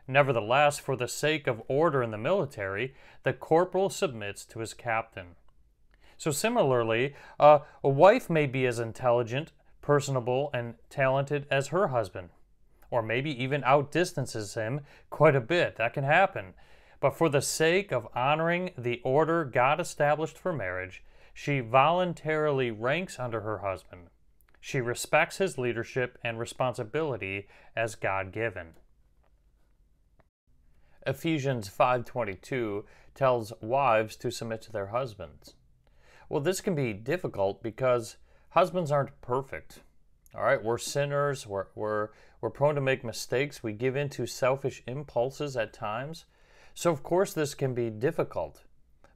Nevertheless, 0.08 0.80
for 0.80 0.96
the 0.96 1.08
sake 1.08 1.48
of 1.48 1.62
order 1.68 2.02
in 2.02 2.12
the 2.12 2.18
military, 2.18 2.96
the 3.24 3.34
corporal 3.34 3.90
submits 3.90 4.46
to 4.46 4.60
his 4.60 4.74
captain. 4.74 5.36
So, 6.18 6.32
similarly, 6.32 7.14
uh, 7.40 7.60
a 7.84 7.90
wife 7.90 8.30
may 8.30 8.48
be 8.48 8.66
as 8.66 8.80
intelligent, 8.80 9.52
personable, 9.82 10.50
and 10.54 10.76
talented 10.90 11.46
as 11.52 11.68
her 11.68 11.90
husband, 11.90 12.30
or 12.90 13.02
maybe 13.02 13.32
even 13.44 13.64
outdistances 13.64 14.54
him 14.54 14.82
quite 15.10 15.36
a 15.36 15.42
bit. 15.42 15.76
That 15.76 15.94
can 15.94 16.04
happen. 16.04 16.54
But 17.00 17.16
for 17.16 17.30
the 17.30 17.42
sake 17.42 17.92
of 17.92 18.08
honoring 18.16 18.72
the 18.78 19.02
order 19.04 19.46
God 19.46 19.80
established 19.80 20.38
for 20.38 20.54
marriage, 20.54 21.04
she 21.34 21.60
voluntarily 21.60 22.72
ranks 22.72 23.20
under 23.20 23.42
her 23.42 23.60
husband. 23.60 24.08
She 24.60 24.82
respects 24.82 25.38
his 25.38 25.58
leadership 25.58 26.18
and 26.24 26.40
responsibility 26.40 27.48
as 27.76 27.96
God 27.96 28.32
given. 28.32 28.74
Ephesians 31.06 31.70
5:22 31.70 32.86
tells 33.14 33.54
wives 33.62 34.16
to 34.18 34.30
submit 34.30 34.62
to 34.64 34.72
their 34.72 34.88
husbands. 34.88 35.56
Well, 36.28 36.42
this 36.42 36.60
can 36.60 36.76
be 36.76 36.92
difficult 36.92 37.64
because 37.64 38.18
husbands 38.50 38.92
aren't 38.92 39.22
perfect. 39.22 39.82
All 40.36 40.44
right, 40.44 40.62
we're 40.62 40.78
sinners, 40.78 41.48
we're, 41.48 41.68
we're, 41.74 42.10
we're 42.42 42.50
prone 42.50 42.76
to 42.76 42.82
make 42.82 43.04
mistakes, 43.04 43.64
we 43.64 43.74
give 43.74 43.96
in 43.96 44.10
to 44.10 44.26
selfish 44.26 44.84
impulses 44.88 45.58
at 45.58 45.74
times. 45.74 46.26
So, 46.74 46.92
of 46.92 47.04
course, 47.04 47.34
this 47.34 47.56
can 47.56 47.74
be 47.74 47.90
difficult 47.90 48.64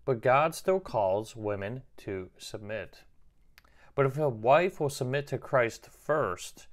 but 0.06 0.22
God 0.22 0.56
still 0.56 0.80
calls 0.80 1.36
women 1.36 1.84
to 1.98 2.30
submit. 2.38 3.04
But 3.94 4.06
if 4.06 4.18
a 4.18 4.30
wife 4.30 4.80
will 4.80 4.90
submit 4.90 5.28
to 5.28 5.38
Christ 5.38 5.88
first 5.92 6.68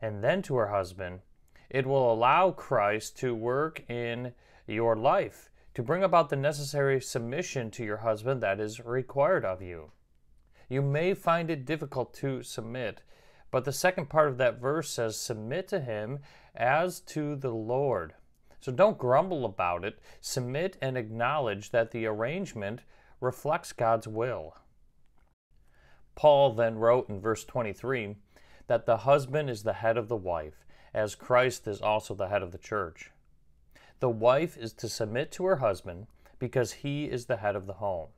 and 0.00 0.24
then 0.24 0.42
to 0.42 0.56
her 0.56 0.68
husband, 0.68 1.20
it 1.68 1.86
will 1.86 2.12
allow 2.12 2.50
Christ 2.50 3.18
to 3.18 3.34
work 3.34 3.88
in 3.88 4.32
your 4.66 4.96
life 4.96 5.50
to 5.74 5.82
bring 5.82 6.02
about 6.02 6.30
the 6.30 6.36
necessary 6.36 7.00
submission 7.00 7.70
to 7.72 7.84
your 7.84 7.98
husband 7.98 8.42
that 8.42 8.60
is 8.60 8.80
required 8.80 9.44
of 9.44 9.62
you. 9.62 9.92
You 10.68 10.82
may 10.82 11.14
find 11.14 11.50
it 11.50 11.64
difficult 11.64 12.14
to 12.14 12.42
submit, 12.42 13.02
but 13.50 13.64
the 13.64 13.72
second 13.72 14.08
part 14.08 14.28
of 14.28 14.38
that 14.38 14.60
verse 14.60 14.90
says, 14.90 15.16
Submit 15.16 15.68
to 15.68 15.80
him 15.80 16.20
as 16.54 17.00
to 17.00 17.36
the 17.36 17.50
Lord. 17.50 18.14
So 18.60 18.70
don't 18.70 18.98
grumble 18.98 19.44
about 19.44 19.84
it. 19.84 19.98
Submit 20.20 20.76
and 20.82 20.96
acknowledge 20.96 21.70
that 21.70 21.90
the 21.90 22.06
arrangement 22.06 22.80
reflects 23.20 23.72
God's 23.72 24.06
will. 24.06 24.56
Paul 26.14 26.52
then 26.52 26.76
wrote 26.78 27.08
in 27.08 27.20
verse 27.20 27.44
23 27.44 28.16
that 28.66 28.86
the 28.86 28.98
husband 28.98 29.48
is 29.48 29.62
the 29.62 29.74
head 29.74 29.96
of 29.96 30.08
the 30.08 30.16
wife, 30.16 30.64
as 30.92 31.14
Christ 31.14 31.66
is 31.66 31.80
also 31.80 32.14
the 32.14 32.28
head 32.28 32.42
of 32.42 32.52
the 32.52 32.58
church. 32.58 33.10
The 34.00 34.10
wife 34.10 34.56
is 34.56 34.72
to 34.74 34.88
submit 34.88 35.32
to 35.32 35.44
her 35.46 35.56
husband 35.56 36.06
because 36.38 36.72
he 36.72 37.04
is 37.06 37.26
the 37.26 37.38
head 37.38 37.56
of 37.56 37.66
the 37.66 37.74
home. 37.74 38.08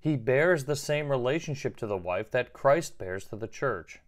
He 0.00 0.16
bears 0.16 0.64
the 0.64 0.76
same 0.76 1.08
relationship 1.08 1.76
to 1.76 1.86
the 1.86 1.96
wife 1.96 2.30
that 2.30 2.52
Christ 2.52 2.98
bears 2.98 3.24
to 3.26 3.36
the 3.36 3.48
church. 3.48 4.00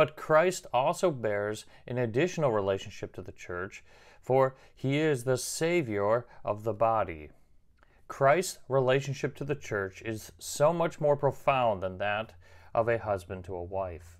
But 0.00 0.16
Christ 0.16 0.66
also 0.72 1.10
bears 1.10 1.66
an 1.86 1.98
additional 1.98 2.50
relationship 2.50 3.12
to 3.16 3.20
the 3.20 3.32
church 3.32 3.84
for 4.22 4.56
he 4.74 4.96
is 4.96 5.24
the 5.24 5.36
Savior 5.36 6.24
of 6.42 6.64
the 6.64 6.72
body. 6.72 7.28
Christ's 8.08 8.60
relationship 8.66 9.36
to 9.36 9.44
the 9.44 9.54
church 9.54 10.00
is 10.00 10.32
so 10.38 10.72
much 10.72 11.02
more 11.02 11.18
profound 11.18 11.82
than 11.82 11.98
that 11.98 12.32
of 12.74 12.88
a 12.88 12.96
husband 12.96 13.44
to 13.44 13.54
a 13.54 13.62
wife. 13.62 14.16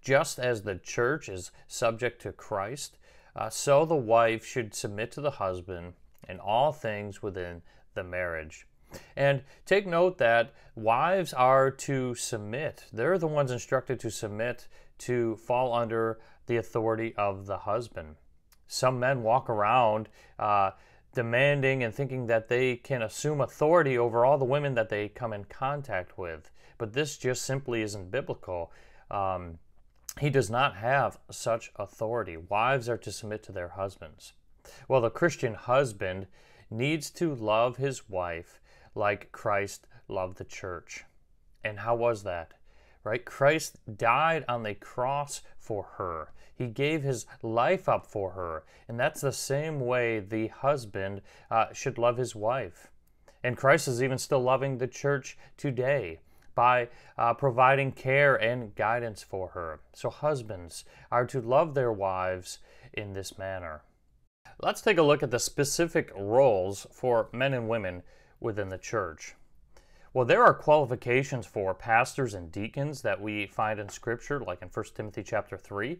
Just 0.00 0.38
as 0.38 0.62
the 0.62 0.76
church 0.76 1.28
is 1.28 1.50
subject 1.68 2.22
to 2.22 2.32
Christ, 2.32 2.96
uh, 3.36 3.50
so 3.50 3.84
the 3.84 3.94
wife 3.94 4.46
should 4.46 4.72
submit 4.72 5.12
to 5.12 5.20
the 5.20 5.32
husband 5.32 5.92
in 6.26 6.40
all 6.40 6.72
things 6.72 7.22
within 7.22 7.60
the 7.92 8.02
marriage. 8.02 8.66
And 9.16 9.42
take 9.66 9.86
note 9.86 10.18
that 10.18 10.52
wives 10.74 11.32
are 11.32 11.70
to 11.70 12.14
submit. 12.14 12.84
They're 12.92 13.18
the 13.18 13.26
ones 13.26 13.50
instructed 13.50 14.00
to 14.00 14.10
submit 14.10 14.68
to 14.98 15.36
fall 15.36 15.72
under 15.72 16.18
the 16.46 16.56
authority 16.56 17.14
of 17.16 17.46
the 17.46 17.58
husband. 17.58 18.16
Some 18.66 18.98
men 18.98 19.22
walk 19.22 19.48
around 19.48 20.08
uh, 20.38 20.72
demanding 21.14 21.82
and 21.82 21.94
thinking 21.94 22.26
that 22.26 22.48
they 22.48 22.76
can 22.76 23.02
assume 23.02 23.40
authority 23.40 23.96
over 23.96 24.24
all 24.24 24.38
the 24.38 24.44
women 24.44 24.74
that 24.74 24.88
they 24.88 25.08
come 25.08 25.32
in 25.32 25.44
contact 25.44 26.18
with. 26.18 26.50
But 26.76 26.92
this 26.92 27.16
just 27.16 27.44
simply 27.44 27.82
isn't 27.82 28.10
biblical. 28.10 28.72
Um, 29.10 29.58
he 30.20 30.30
does 30.30 30.50
not 30.50 30.76
have 30.76 31.18
such 31.30 31.72
authority. 31.76 32.36
Wives 32.36 32.88
are 32.88 32.98
to 32.98 33.12
submit 33.12 33.42
to 33.44 33.52
their 33.52 33.70
husbands. 33.70 34.32
Well, 34.88 35.00
the 35.00 35.10
Christian 35.10 35.54
husband 35.54 36.26
needs 36.70 37.10
to 37.10 37.34
love 37.34 37.76
his 37.76 38.08
wife 38.08 38.60
like 38.94 39.32
Christ 39.32 39.86
loved 40.08 40.38
the 40.38 40.44
church. 40.44 41.04
And 41.64 41.80
how 41.80 41.94
was 41.94 42.22
that? 42.24 42.52
Right? 43.02 43.24
Christ 43.24 43.78
died 43.96 44.44
on 44.48 44.62
the 44.62 44.74
cross 44.74 45.42
for 45.58 45.84
her. 45.96 46.32
He 46.54 46.66
gave 46.66 47.02
his 47.02 47.26
life 47.42 47.88
up 47.88 48.06
for 48.06 48.30
her. 48.30 48.64
And 48.88 48.98
that's 48.98 49.20
the 49.20 49.32
same 49.32 49.80
way 49.80 50.20
the 50.20 50.48
husband 50.48 51.20
uh, 51.50 51.72
should 51.72 51.98
love 51.98 52.16
his 52.16 52.34
wife. 52.34 52.90
And 53.42 53.56
Christ 53.56 53.88
is 53.88 54.02
even 54.02 54.18
still 54.18 54.40
loving 54.40 54.78
the 54.78 54.86
church 54.86 55.36
today 55.56 56.20
by 56.54 56.88
uh, 57.18 57.34
providing 57.34 57.92
care 57.92 58.36
and 58.36 58.74
guidance 58.74 59.22
for 59.22 59.48
her. 59.48 59.80
So, 59.92 60.08
husbands 60.08 60.84
are 61.10 61.26
to 61.26 61.40
love 61.40 61.74
their 61.74 61.92
wives 61.92 62.60
in 62.92 63.12
this 63.12 63.36
manner. 63.36 63.82
Let's 64.60 64.80
take 64.80 64.98
a 64.98 65.02
look 65.02 65.22
at 65.22 65.30
the 65.30 65.40
specific 65.40 66.12
roles 66.16 66.86
for 66.92 67.28
men 67.32 67.54
and 67.54 67.68
women 67.68 68.02
within 68.44 68.68
the 68.68 68.78
church. 68.78 69.34
Well, 70.12 70.24
there 70.24 70.44
are 70.44 70.54
qualifications 70.54 71.44
for 71.44 71.74
pastors 71.74 72.34
and 72.34 72.52
deacons 72.52 73.02
that 73.02 73.20
we 73.20 73.46
find 73.46 73.80
in 73.80 73.88
Scripture, 73.88 74.38
like 74.38 74.62
in 74.62 74.68
1 74.68 74.84
Timothy 74.94 75.24
chapter 75.24 75.58
3. 75.58 75.98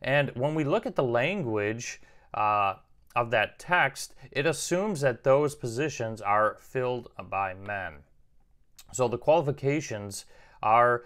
And 0.00 0.30
when 0.36 0.54
we 0.54 0.62
look 0.62 0.86
at 0.86 0.94
the 0.94 1.02
language 1.02 2.00
uh, 2.34 2.74
of 3.16 3.32
that 3.32 3.58
text, 3.58 4.14
it 4.30 4.46
assumes 4.46 5.00
that 5.00 5.24
those 5.24 5.56
positions 5.56 6.20
are 6.20 6.56
filled 6.60 7.08
by 7.28 7.54
men. 7.54 7.94
So 8.92 9.08
the 9.08 9.18
qualifications 9.18 10.24
are, 10.62 11.04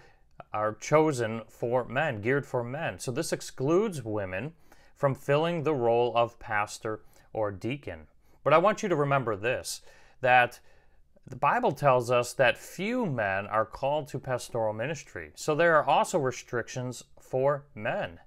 are 0.53 0.75
chosen 0.75 1.43
for 1.49 1.87
men, 1.87 2.21
geared 2.21 2.45
for 2.45 2.63
men. 2.63 2.99
So 2.99 3.11
this 3.11 3.33
excludes 3.33 4.03
women 4.03 4.53
from 4.95 5.15
filling 5.15 5.63
the 5.63 5.75
role 5.75 6.13
of 6.15 6.39
pastor 6.39 7.01
or 7.33 7.51
deacon. 7.51 8.09
But 8.45 8.53
I 8.53 8.59
want 8.59 8.83
you 8.83 8.91
to 8.91 8.97
remember 8.97 9.37
this 9.37 9.81
that 10.21 10.61
the 11.33 11.37
Bible 11.37 11.73
tells 11.73 12.11
us 12.11 12.35
that 12.35 12.59
few 12.59 13.07
men 13.07 13.47
are 13.47 13.65
called 13.65 14.07
to 14.09 14.19
pastoral 14.19 14.75
ministry. 14.75 15.31
So 15.35 15.55
there 15.55 15.79
are 15.79 15.89
also 15.89 16.19
restrictions 16.19 17.05
for 17.19 17.65
men. 17.75 18.21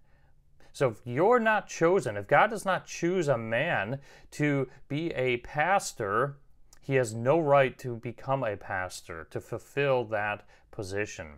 So 0.74 0.90
if 0.90 1.02
you're 1.06 1.40
not 1.40 1.68
chosen, 1.68 2.18
if 2.18 2.28
God 2.28 2.50
does 2.50 2.66
not 2.66 2.88
choose 2.88 3.28
a 3.28 3.38
man 3.38 4.00
to 4.32 4.68
be 4.88 5.12
a 5.12 5.38
pastor, 5.38 6.38
he 6.82 6.96
has 6.96 7.14
no 7.14 7.40
right 7.40 7.78
to 7.78 7.98
become 7.98 8.44
a 8.44 8.58
pastor, 8.58 9.28
to 9.30 9.40
fulfill 9.40 10.06
that 10.06 10.44
position. 10.72 11.34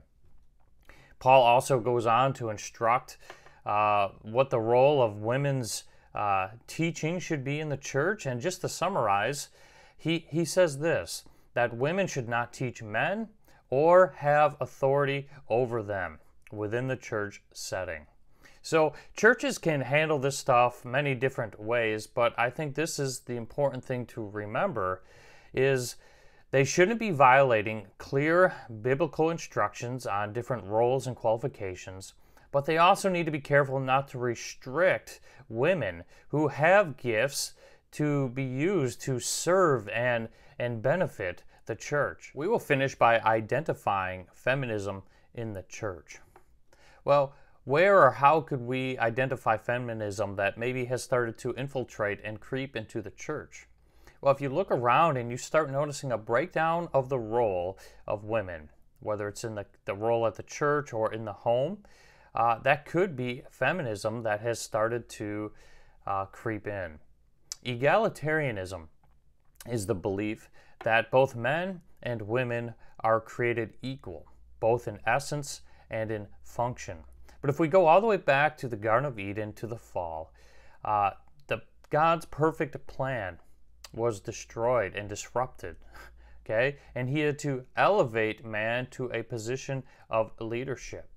Paul 1.20 1.44
also 1.44 1.82
goes 1.82 2.06
on 2.06 2.32
to 2.36 2.50
instruct 2.50 3.18
uh, 3.66 4.08
what 4.22 4.52
the 4.52 4.62
role 4.62 5.02
of 5.02 5.18
women's 5.18 5.84
uh, 6.16 6.48
teaching 6.66 7.20
should 7.20 7.44
be 7.44 7.60
in 7.60 7.68
the 7.68 7.76
church. 7.76 8.26
And 8.26 8.40
just 8.40 8.62
to 8.62 8.70
summarize, 8.70 9.50
he, 9.98 10.26
he 10.30 10.46
says 10.46 10.80
this 10.80 11.26
that 11.58 11.76
women 11.76 12.06
should 12.06 12.30
not 12.30 12.54
teach 12.54 12.84
men 12.84 13.28
or 13.72 14.14
have 14.18 14.56
authority 14.62 15.28
over 15.50 15.82
them 15.82 16.20
within 16.52 16.88
the 16.88 16.96
church 16.96 17.42
setting. 17.52 18.06
So 18.62 18.94
churches 19.16 19.58
can 19.58 19.82
handle 19.82 20.20
this 20.20 20.38
stuff 20.38 20.86
many 20.86 21.16
different 21.16 21.60
ways, 21.60 22.06
but 22.06 22.38
I 22.38 22.52
think 22.52 22.76
this 22.76 23.00
is 23.00 23.22
the 23.22 23.38
important 23.38 23.84
thing 23.84 24.06
to 24.06 24.30
remember 24.30 25.02
is 25.52 25.96
they 26.52 26.64
shouldn't 26.64 27.00
be 27.00 27.10
violating 27.10 27.88
clear 27.98 28.54
biblical 28.84 29.32
instructions 29.32 30.06
on 30.06 30.34
different 30.34 30.64
roles 30.64 31.08
and 31.08 31.16
qualifications, 31.16 32.14
but 32.52 32.66
they 32.66 32.78
also 32.78 33.10
need 33.10 33.26
to 33.26 33.32
be 33.32 33.42
careful 33.42 33.80
not 33.80 34.08
to 34.10 34.20
restrict 34.20 35.22
women 35.50 36.04
who 36.28 36.50
have 36.50 36.98
gifts 36.98 37.54
to 37.92 38.30
be 38.30 38.44
used 38.44 39.02
to 39.02 39.20
serve 39.20 39.88
and, 39.90 40.30
and 40.60 40.82
benefit 40.82 41.44
the 41.66 41.76
church. 41.76 42.32
We 42.34 42.48
will 42.48 42.60
finish 42.60 42.96
by 42.96 43.20
identifying 43.20 44.28
feminism 44.34 45.04
in 45.34 45.54
the 45.54 45.64
church. 45.64 46.20
Well, 47.06 47.34
where 47.64 48.02
or 48.02 48.12
how 48.12 48.42
could 48.42 48.62
we 48.62 48.98
identify 48.98 49.58
feminism 49.58 50.36
that 50.38 50.58
maybe 50.58 50.86
has 50.86 51.04
started 51.04 51.38
to 51.40 51.54
infiltrate 51.56 52.22
and 52.24 52.40
creep 52.40 52.76
into 52.76 53.02
the 53.02 53.12
church? 53.12 53.68
Well, 54.22 54.34
if 54.34 54.42
you 54.42 54.50
look 54.50 54.72
around 54.72 55.18
and 55.18 55.30
you 55.30 55.38
start 55.38 55.70
noticing 55.70 56.12
a 56.12 56.18
breakdown 56.18 56.90
of 56.94 57.10
the 57.10 57.20
role 57.20 57.78
of 58.08 58.24
women, 58.24 58.70
whether 59.00 59.28
it's 59.28 59.44
in 59.44 59.56
the, 59.56 59.66
the 59.86 59.94
role 59.94 60.26
at 60.26 60.36
the 60.36 60.44
church 60.44 60.92
or 60.94 61.14
in 61.14 61.26
the 61.26 61.34
home, 61.34 61.80
uh, 62.34 62.60
that 62.60 62.86
could 62.86 63.16
be 63.16 63.44
feminism 63.50 64.24
that 64.24 64.42
has 64.42 64.60
started 64.60 65.10
to 65.10 65.52
uh, 66.06 66.26
creep 66.26 66.68
in. 66.68 67.00
Egalitarianism 67.66 68.88
is 69.68 69.86
the 69.86 69.96
belief 69.96 70.50
that 70.84 71.12
both 71.12 71.36
men 71.36 71.82
and 72.02 72.22
women 72.22 72.74
are 73.00 73.20
created 73.20 73.74
equal, 73.82 74.26
both 74.60 74.88
in 74.88 75.00
essence 75.06 75.62
and 75.90 76.12
in 76.12 76.28
function. 76.44 77.00
But 77.42 77.50
if 77.50 77.60
we 77.60 77.68
go 77.68 77.86
all 77.86 78.02
the 78.02 78.08
way 78.08 78.18
back 78.18 78.58
to 78.58 78.68
the 78.68 78.76
Garden 78.76 79.06
of 79.06 79.20
Eden, 79.20 79.54
to 79.54 79.68
the 79.68 79.78
fall, 79.78 80.34
uh, 80.84 81.12
the 81.48 81.62
God's 81.90 82.26
perfect 82.26 82.88
plan 82.88 83.40
was 83.94 84.20
destroyed 84.20 84.96
and 84.96 85.10
disrupted. 85.10 85.78
Okay, 86.50 86.78
and 86.96 87.10
he 87.10 87.20
had 87.20 87.38
to 87.40 87.66
elevate 87.76 88.46
man 88.46 88.88
to 88.92 89.12
a 89.12 89.22
position 89.22 89.84
of 90.10 90.32
leadership. 90.40 91.10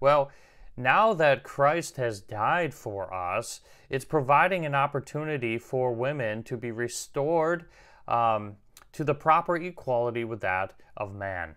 Well, 0.00 0.30
now 0.76 1.14
that 1.14 1.42
Christ 1.42 1.96
has 1.96 2.20
died 2.20 2.74
for 2.74 3.12
us, 3.12 3.60
it's 3.88 4.04
providing 4.04 4.66
an 4.66 4.74
opportunity 4.74 5.58
for 5.58 5.92
women 5.92 6.42
to 6.44 6.56
be 6.56 6.70
restored 6.70 7.64
um, 8.06 8.56
to 8.92 9.04
the 9.04 9.14
proper 9.14 9.56
equality 9.56 10.24
with 10.24 10.40
that 10.40 10.74
of 10.96 11.14
man. 11.14 11.54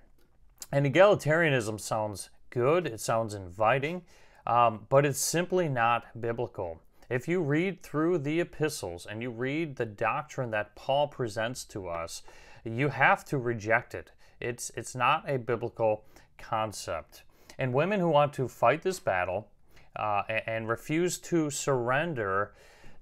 And 0.71 0.85
egalitarianism 0.85 1.79
sounds 1.79 2.29
good, 2.49 2.87
it 2.87 2.99
sounds 2.99 3.33
inviting, 3.33 4.03
um, 4.45 4.85
but 4.89 5.05
it's 5.05 5.19
simply 5.19 5.67
not 5.67 6.05
biblical. 6.19 6.81
If 7.09 7.27
you 7.27 7.41
read 7.41 7.81
through 7.81 8.19
the 8.19 8.39
epistles 8.39 9.05
and 9.05 9.21
you 9.21 9.31
read 9.31 9.75
the 9.75 9.85
doctrine 9.85 10.51
that 10.51 10.75
Paul 10.75 11.07
presents 11.07 11.63
to 11.65 11.87
us, 11.87 12.21
you 12.63 12.89
have 12.89 13.25
to 13.25 13.37
reject 13.37 13.95
it. 13.95 14.11
It's, 14.39 14.71
it's 14.75 14.95
not 14.95 15.27
a 15.27 15.39
biblical 15.39 16.05
concept. 16.37 17.23
And 17.59 17.73
women 17.73 17.99
who 17.99 18.09
want 18.09 18.31
to 18.33 18.47
fight 18.47 18.81
this 18.83 19.01
battle 19.01 19.49
uh, 19.95 20.23
and, 20.47 20.69
refuse 20.69 21.17
to 21.19 21.49
surrender, 21.49 22.53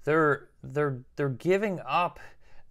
they're, 0.03 0.49
they're, 0.63 1.01
they're 1.15 1.29
giving 1.29 1.79
up 1.87 2.19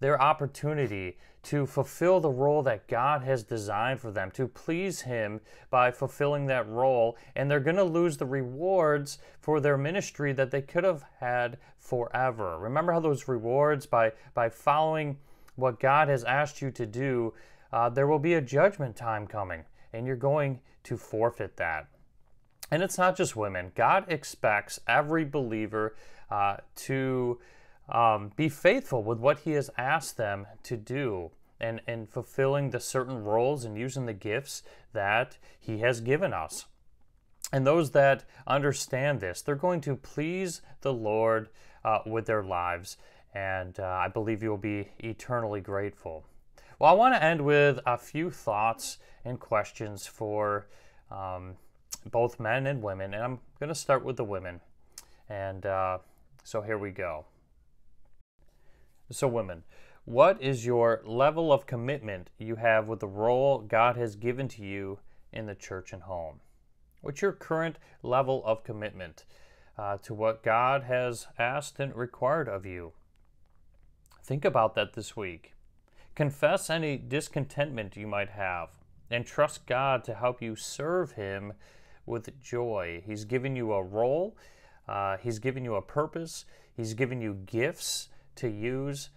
their 0.01 0.21
opportunity 0.21 1.17
to 1.43 1.65
fulfill 1.65 2.19
the 2.19 2.29
role 2.29 2.61
that 2.63 2.89
God 2.89 3.23
has 3.23 3.41
designed 3.41 4.01
for 4.01 4.11
them, 4.11 4.31
to 4.31 4.49
please 4.49 5.01
Him 5.01 5.39
by 5.69 5.91
fulfilling 5.91 6.45
that 6.47 6.67
role. 6.67 7.15
And 7.37 7.49
they're 7.49 7.61
going 7.61 7.77
to 7.77 7.85
lose 7.85 8.17
the 8.17 8.25
rewards 8.25 9.19
for 9.39 9.61
their 9.61 9.77
ministry 9.77 10.33
that 10.33 10.51
they 10.51 10.61
could 10.61 10.83
have 10.83 11.05
had 11.21 11.57
forever. 11.77 12.59
Remember 12.59 12.91
how 12.91 12.99
those 12.99 13.29
rewards, 13.29 13.85
by, 13.85 14.11
by 14.33 14.49
following 14.49 15.19
what 15.55 15.79
God 15.79 16.09
has 16.09 16.25
asked 16.25 16.61
you 16.61 16.69
to 16.71 16.85
do, 16.85 17.33
uh, 17.71 17.87
there 17.87 18.07
will 18.07 18.19
be 18.19 18.33
a 18.33 18.41
judgment 18.41 18.97
time 18.97 19.25
coming, 19.25 19.63
and 19.93 20.05
you're 20.05 20.17
going 20.17 20.59
to 20.87 20.97
forfeit 20.97 21.57
that. 21.57 21.87
And 22.71 22.83
it's 22.83 22.97
not 22.97 23.15
just 23.15 23.35
women, 23.35 23.71
God 23.75 24.05
expects 24.07 24.79
every 24.87 25.23
believer 25.23 25.95
uh, 26.29 26.57
to 26.75 27.39
um, 27.89 28.31
be 28.35 28.49
faithful 28.49 29.03
with 29.03 29.19
what 29.19 29.39
He 29.39 29.51
has 29.51 29.69
asked 29.77 30.17
them 30.17 30.47
to 30.63 30.75
do 30.75 31.31
and, 31.59 31.81
and 31.87 32.09
fulfilling 32.09 32.69
the 32.69 32.79
certain 32.79 33.23
roles 33.23 33.63
and 33.63 33.77
using 33.77 34.05
the 34.05 34.13
gifts 34.13 34.63
that 34.93 35.37
He 35.59 35.79
has 35.79 36.01
given 36.01 36.33
us. 36.33 36.65
And 37.53 37.65
those 37.65 37.91
that 37.91 38.25
understand 38.45 39.21
this, 39.21 39.41
they're 39.41 39.55
going 39.55 39.81
to 39.81 39.95
please 39.95 40.61
the 40.81 40.93
Lord 40.93 41.49
uh, 41.85 41.99
with 42.05 42.25
their 42.25 42.43
lives. 42.43 42.97
And 43.33 43.79
uh, 43.79 43.85
I 43.85 44.09
believe 44.09 44.43
you'll 44.43 44.57
be 44.57 44.89
eternally 44.99 45.61
grateful. 45.61 46.25
Well, 46.79 46.91
I 46.91 46.93
want 46.93 47.15
to 47.15 47.23
end 47.23 47.41
with 47.41 47.79
a 47.87 47.97
few 47.97 48.29
thoughts 48.29 48.99
and 49.25 49.39
questions 49.39 50.05
for 50.05 50.67
um, 51.09 51.55
both 52.11 52.39
men 52.39 52.67
and 52.67 52.83
women. 52.83 53.15
And 53.15 53.23
I'm 53.23 53.39
going 53.59 53.69
to 53.69 53.75
start 53.75 54.05
with 54.05 54.15
the 54.15 54.23
women. 54.23 54.61
And 55.27 55.65
uh, 55.65 55.97
so 56.43 56.61
here 56.61 56.77
we 56.77 56.91
go. 56.91 57.25
So, 59.09 59.27
women, 59.27 59.63
what 60.05 60.39
is 60.39 60.67
your 60.67 61.01
level 61.03 61.51
of 61.51 61.65
commitment 61.65 62.29
you 62.37 62.57
have 62.57 62.87
with 62.87 62.99
the 62.99 63.07
role 63.07 63.59
God 63.59 63.97
has 63.97 64.15
given 64.15 64.47
to 64.49 64.63
you 64.63 64.99
in 65.33 65.47
the 65.47 65.55
church 65.55 65.93
and 65.93 66.03
home? 66.03 66.41
What's 67.01 67.23
your 67.23 67.31
current 67.31 67.77
level 68.03 68.43
of 68.45 68.63
commitment 68.63 69.25
uh, 69.79 69.97
to 70.03 70.13
what 70.13 70.43
God 70.43 70.83
has 70.83 71.25
asked 71.39 71.79
and 71.79 71.95
required 71.95 72.47
of 72.47 72.67
you? 72.67 72.93
Think 74.23 74.45
about 74.45 74.75
that 74.75 74.93
this 74.93 75.17
week. 75.17 75.53
Confess 76.17 76.71
any 76.71 76.97
discontentment 76.97 77.95
you 77.95 78.07
might 78.07 78.31
have 78.31 78.69
and 79.11 79.23
trust 79.23 79.67
God 79.67 80.03
to 80.05 80.15
help 80.15 80.41
you 80.41 80.55
serve 80.55 81.11
Him 81.11 81.53
with 82.07 82.41
joy. 82.41 83.03
He's 83.05 83.23
given 83.23 83.55
you 83.55 83.71
a 83.71 83.83
role, 83.83 84.35
uh, 84.87 85.17
He's 85.17 85.37
given 85.37 85.63
you 85.63 85.75
a 85.75 85.81
purpose, 85.83 86.45
He's 86.75 86.95
given 86.95 87.21
you 87.21 87.35
gifts 87.45 88.09
to 88.37 88.49
use. 88.49 89.09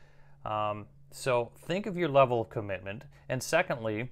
Um, 0.44 0.84
so 1.10 1.52
think 1.56 1.86
of 1.86 1.96
your 1.96 2.10
level 2.10 2.42
of 2.42 2.50
commitment. 2.50 3.04
And 3.30 3.42
secondly, 3.42 4.10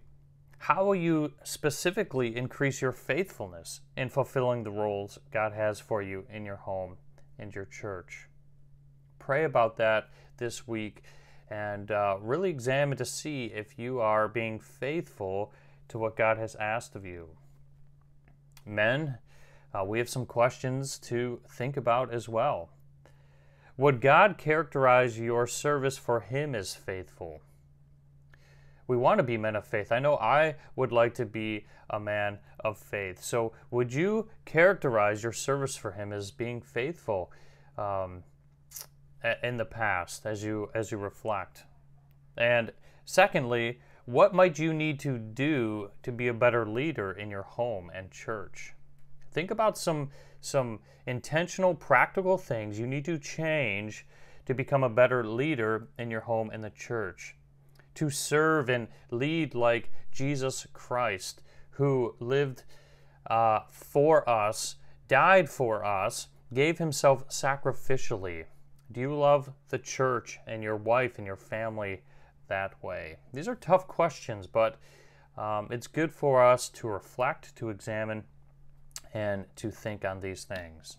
how 0.57 0.87
will 0.87 0.95
you 0.95 1.35
specifically 1.45 2.35
increase 2.35 2.81
your 2.81 2.93
faithfulness 2.93 3.83
in 3.99 4.09
fulfilling 4.09 4.63
the 4.63 4.71
roles 4.71 5.19
God 5.31 5.53
has 5.53 5.79
for 5.79 6.01
you 6.01 6.25
in 6.33 6.47
your 6.47 6.57
home 6.57 6.97
and 7.39 7.55
your 7.55 7.67
church? 7.67 8.31
Pray 9.19 9.45
about 9.45 9.77
that 9.77 10.09
this 10.39 10.67
week 10.67 11.03
and 11.51 11.91
uh, 11.91 12.17
really 12.21 12.51
examine 12.51 12.99
to 12.99 13.05
see 13.05 13.47
if 13.47 13.79
you 13.79 14.01
are 14.01 14.29
being 14.29 14.61
faithful 14.61 15.53
to 15.89 15.99
what 15.99 16.17
God 16.17 16.39
has 16.39 16.55
asked 16.57 16.95
of 16.95 17.07
you. 17.07 17.29
Men, 18.67 19.19
uh, 19.75 19.85
we 19.85 19.99
have 19.99 20.09
some 20.09 20.27
questions 20.27 20.99
to 20.99 21.41
think 21.49 21.77
about 21.77 22.13
as 22.13 22.29
well. 22.29 22.71
Would 23.77 24.01
God 24.01 24.39
characterize 24.39 25.19
your 25.19 25.47
service 25.47 25.97
for 25.97 26.21
Him 26.21 26.55
as 26.55 26.75
faithful? 26.75 27.41
We 28.87 28.97
want 28.97 29.19
to 29.19 29.23
be 29.23 29.37
men 29.37 29.55
of 29.55 29.67
faith. 29.67 29.93
I 29.93 29.99
know 29.99 30.17
I 30.17 30.57
would 30.75 30.93
like 30.93 31.15
to 31.15 31.27
be 31.27 31.67
a 31.91 32.01
man 32.01 32.39
of 32.61 32.79
faith. 32.79 33.23
So, 33.23 33.53
would 33.71 33.93
you 33.93 34.29
characterize 34.45 35.23
your 35.23 35.33
service 35.33 35.77
for 35.77 35.93
Him 35.93 36.13
as 36.13 36.31
being 36.31 36.61
faithful? 36.61 37.31
Um, 37.77 38.25
in 39.43 39.57
the 39.57 39.65
past 39.65 40.27
as 40.27 40.43
you 40.43 40.71
as 40.75 40.91
you 40.91 40.99
reflect? 40.99 41.65
And 42.37 42.73
secondly, 43.05 43.81
what 44.05 44.35
might 44.35 44.59
you 44.59 44.73
need 44.73 45.01
to 45.01 45.19
do 45.19 45.91
to 46.03 46.13
be 46.13 46.29
a 46.29 46.35
better 46.35 46.67
leader 46.67 47.13
in 47.13 47.31
your 47.31 47.43
home 47.43 47.91
and 47.95 48.11
church? 48.11 48.75
Think 49.31 49.51
about 49.51 49.77
some 49.77 50.11
some 50.41 50.81
intentional 51.07 51.75
practical 51.75 52.39
things 52.39 52.79
you 52.79 52.87
need 52.87 53.05
to 53.05 53.19
change 53.19 54.07
to 54.47 54.55
become 54.55 54.83
a 54.83 54.89
better 54.89 55.25
leader 55.27 55.89
in 55.99 56.11
your 56.11 56.23
home 56.23 56.51
and 56.51 56.65
the 56.65 56.71
church. 56.71 57.37
To 57.97 58.09
serve 58.09 58.71
and 58.71 58.89
lead 59.11 59.55
like 59.55 59.91
Jesus 60.11 60.67
Christ, 60.73 61.43
who 61.71 62.15
lived 62.19 62.63
uh, 63.29 63.61
for 63.71 64.29
us, 64.29 64.77
died 65.07 65.51
for 65.51 65.85
us, 65.85 66.29
gave 66.55 66.79
himself 66.79 67.29
sacrificially 67.29 68.47
do 68.91 69.01
you 69.01 69.15
love 69.15 69.53
the 69.69 69.79
church 69.79 70.39
and 70.47 70.63
your 70.63 70.77
wife 70.77 71.19
and 71.19 71.27
your 71.27 71.37
family 71.37 72.01
that 72.49 72.83
way? 72.83 73.19
These 73.35 73.47
are 73.47 73.55
tough 73.55 73.87
questions, 73.87 74.47
but 74.47 74.79
um, 75.37 75.69
it's 75.71 75.87
good 75.87 76.11
for 76.11 76.43
us 76.43 76.71
to 76.71 76.89
reflect, 76.89 77.55
to 77.57 77.69
examine, 77.69 78.25
and 79.13 79.45
to 79.57 79.71
think 79.71 80.05
on 80.05 80.21
these 80.21 80.45
things. 80.45 80.97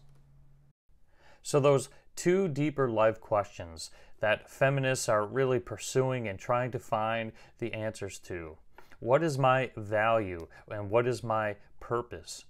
So, 1.41 1.59
those 1.59 1.89
two 2.15 2.47
deeper 2.47 2.89
life 2.89 3.19
questions 3.19 3.89
that 4.19 4.49
feminists 4.49 5.09
are 5.09 5.25
really 5.25 5.59
pursuing 5.59 6.27
and 6.27 6.37
trying 6.37 6.69
to 6.71 6.79
find 6.79 7.31
the 7.57 7.73
answers 7.73 8.19
to. 8.19 8.57
What 8.99 9.23
is 9.23 9.37
my 9.37 9.71
value 9.75 10.47
and 10.69 10.91
what 10.91 11.07
is 11.07 11.23
my 11.23 11.55
purpose? 11.79 12.45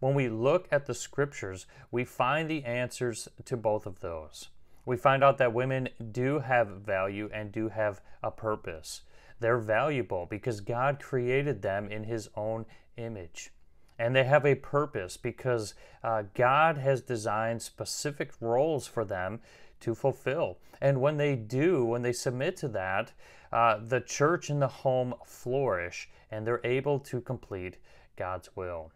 When 0.00 0.14
we 0.14 0.28
look 0.28 0.66
at 0.72 0.86
the 0.86 0.94
scriptures, 0.94 1.66
we 1.90 2.04
find 2.04 2.50
the 2.50 2.64
answers 2.64 3.28
to 3.44 3.56
both 3.56 3.86
of 3.86 4.00
those 4.00 4.48
we 4.84 4.96
find 4.96 5.22
out 5.22 5.38
that 5.38 5.52
women 5.52 5.88
do 6.12 6.40
have 6.40 6.68
value 6.68 7.28
and 7.32 7.52
do 7.52 7.68
have 7.68 8.00
a 8.22 8.30
purpose. 8.30 9.02
They're 9.40 9.58
valuable 9.58 10.26
because 10.26 10.60
God 10.60 11.00
created 11.00 11.62
them 11.62 11.88
in 11.90 12.04
His 12.04 12.28
own 12.36 12.66
image. 12.96 13.50
And 13.98 14.16
they 14.16 14.24
have 14.24 14.46
a 14.46 14.54
purpose 14.54 15.16
because 15.16 15.74
uh, 16.02 16.22
God 16.34 16.78
has 16.78 17.02
designed 17.02 17.60
specific 17.60 18.32
roles 18.40 18.86
for 18.86 19.04
them 19.04 19.40
to 19.80 19.94
fulfill. 19.94 20.58
And 20.80 21.00
when 21.00 21.16
they 21.16 21.36
do, 21.36 21.84
when 21.84 22.02
they 22.02 22.12
submit 22.12 22.56
to 22.58 22.68
that, 22.68 23.12
uh, 23.52 23.78
the 23.86 24.00
church 24.00 24.48
and 24.48 24.62
the 24.62 24.68
home 24.68 25.14
flourish 25.24 26.08
and 26.30 26.46
they're 26.46 26.60
able 26.64 26.98
to 27.00 27.20
complete 27.20 27.76
God's 28.16 28.54
will. 28.54 28.92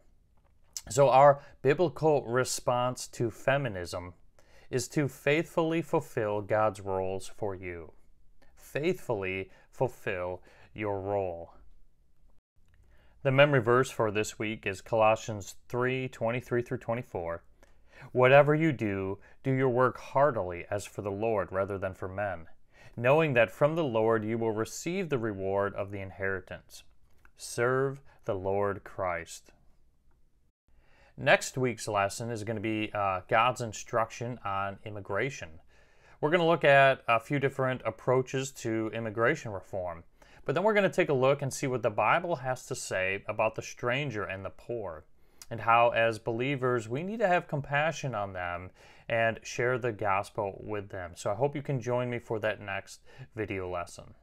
So, 0.90 1.09
our 1.09 1.40
biblical 1.62 2.23
response 2.25 3.07
to 3.09 3.31
feminism 3.31 4.14
is 4.70 4.88
to 4.88 5.09
faithfully 5.09 5.83
fulfill 5.83 6.40
God's 6.40 6.81
roles 6.81 7.29
for 7.29 7.55
you. 7.55 7.92
Faithfully 8.57 9.50
fulfill 9.70 10.42
your 10.72 11.00
role. 11.00 11.55
The 13.22 13.31
memory 13.31 13.61
verse 13.61 13.90
for 13.90 14.11
this 14.11 14.38
week 14.38 14.66
is 14.66 14.81
Colossians 14.81 15.57
3 15.68 16.09
23 16.09 16.62
through 16.62 16.79
24. 16.79 17.42
Whatever 18.12 18.55
you 18.55 18.70
do, 18.72 19.18
do 19.42 19.50
your 19.50 19.70
work 19.70 19.98
heartily 19.98 20.66
as 20.70 20.85
for 20.85 21.03
the 21.03 21.11
Lord 21.11 21.50
rather 21.50 21.79
than 21.79 21.94
for 21.94 22.09
men, 22.09 22.46
knowing 22.96 23.33
that 23.33 23.50
from 23.50 23.77
the 23.77 23.85
Lord 23.85 24.24
you 24.24 24.37
will 24.37 24.53
receive 24.53 25.09
the 25.09 25.18
reward 25.18 25.74
of 25.74 25.90
the 25.90 26.00
inheritance. 26.00 26.83
Serve 27.37 28.03
the 28.24 28.35
Lord 28.35 28.85
Christ. 28.85 29.53
Next 31.16 31.57
week's 31.57 31.87
lesson 31.87 32.29
is 32.31 32.42
going 32.42 32.57
to 32.57 32.61
be 32.61 32.90
uh, 32.92 33.20
God's 33.29 33.61
instruction 33.61 34.40
on 34.44 34.79
immigration. 34.85 35.48
We're 36.20 36.31
going 36.31 36.40
to 36.40 36.46
look 36.46 36.64
at 36.64 37.05
a 37.07 37.20
few 37.20 37.38
different 37.38 37.83
approaches 37.85 38.50
to 38.62 38.90
immigration 38.92 39.53
reform, 39.53 40.03
but 40.44 40.57
then 40.57 40.64
we're 40.64 40.74
going 40.74 40.90
to 40.90 40.96
take 40.96 41.11
a 41.11 41.14
look 41.14 41.40
and 41.40 41.55
see 41.55 41.68
what 41.68 41.83
the 41.83 41.90
Bible 41.90 42.37
has 42.37 42.66
to 42.66 42.74
say 42.74 43.22
about 43.29 43.55
the 43.55 43.62
stranger 43.62 44.24
and 44.24 44.44
the 44.44 44.50
poor, 44.50 45.05
and 45.50 45.61
how, 45.61 45.90
as 45.90 46.18
believers, 46.18 46.88
we 46.88 47.05
need 47.05 47.20
to 47.20 47.29
have 47.29 47.46
compassion 47.46 48.16
on 48.16 48.33
them 48.33 48.70
and 49.09 49.38
share 49.44 49.79
the 49.79 49.92
gospel 49.92 50.61
with 50.64 50.88
them. 50.88 51.12
So 51.14 51.31
I 51.31 51.35
hope 51.35 51.55
you 51.55 51.62
can 51.62 51.81
join 51.81 52.11
me 52.11 52.18
for 52.18 52.40
that 52.40 52.61
next 52.61 53.03
video 53.37 53.70
lesson. 53.70 54.14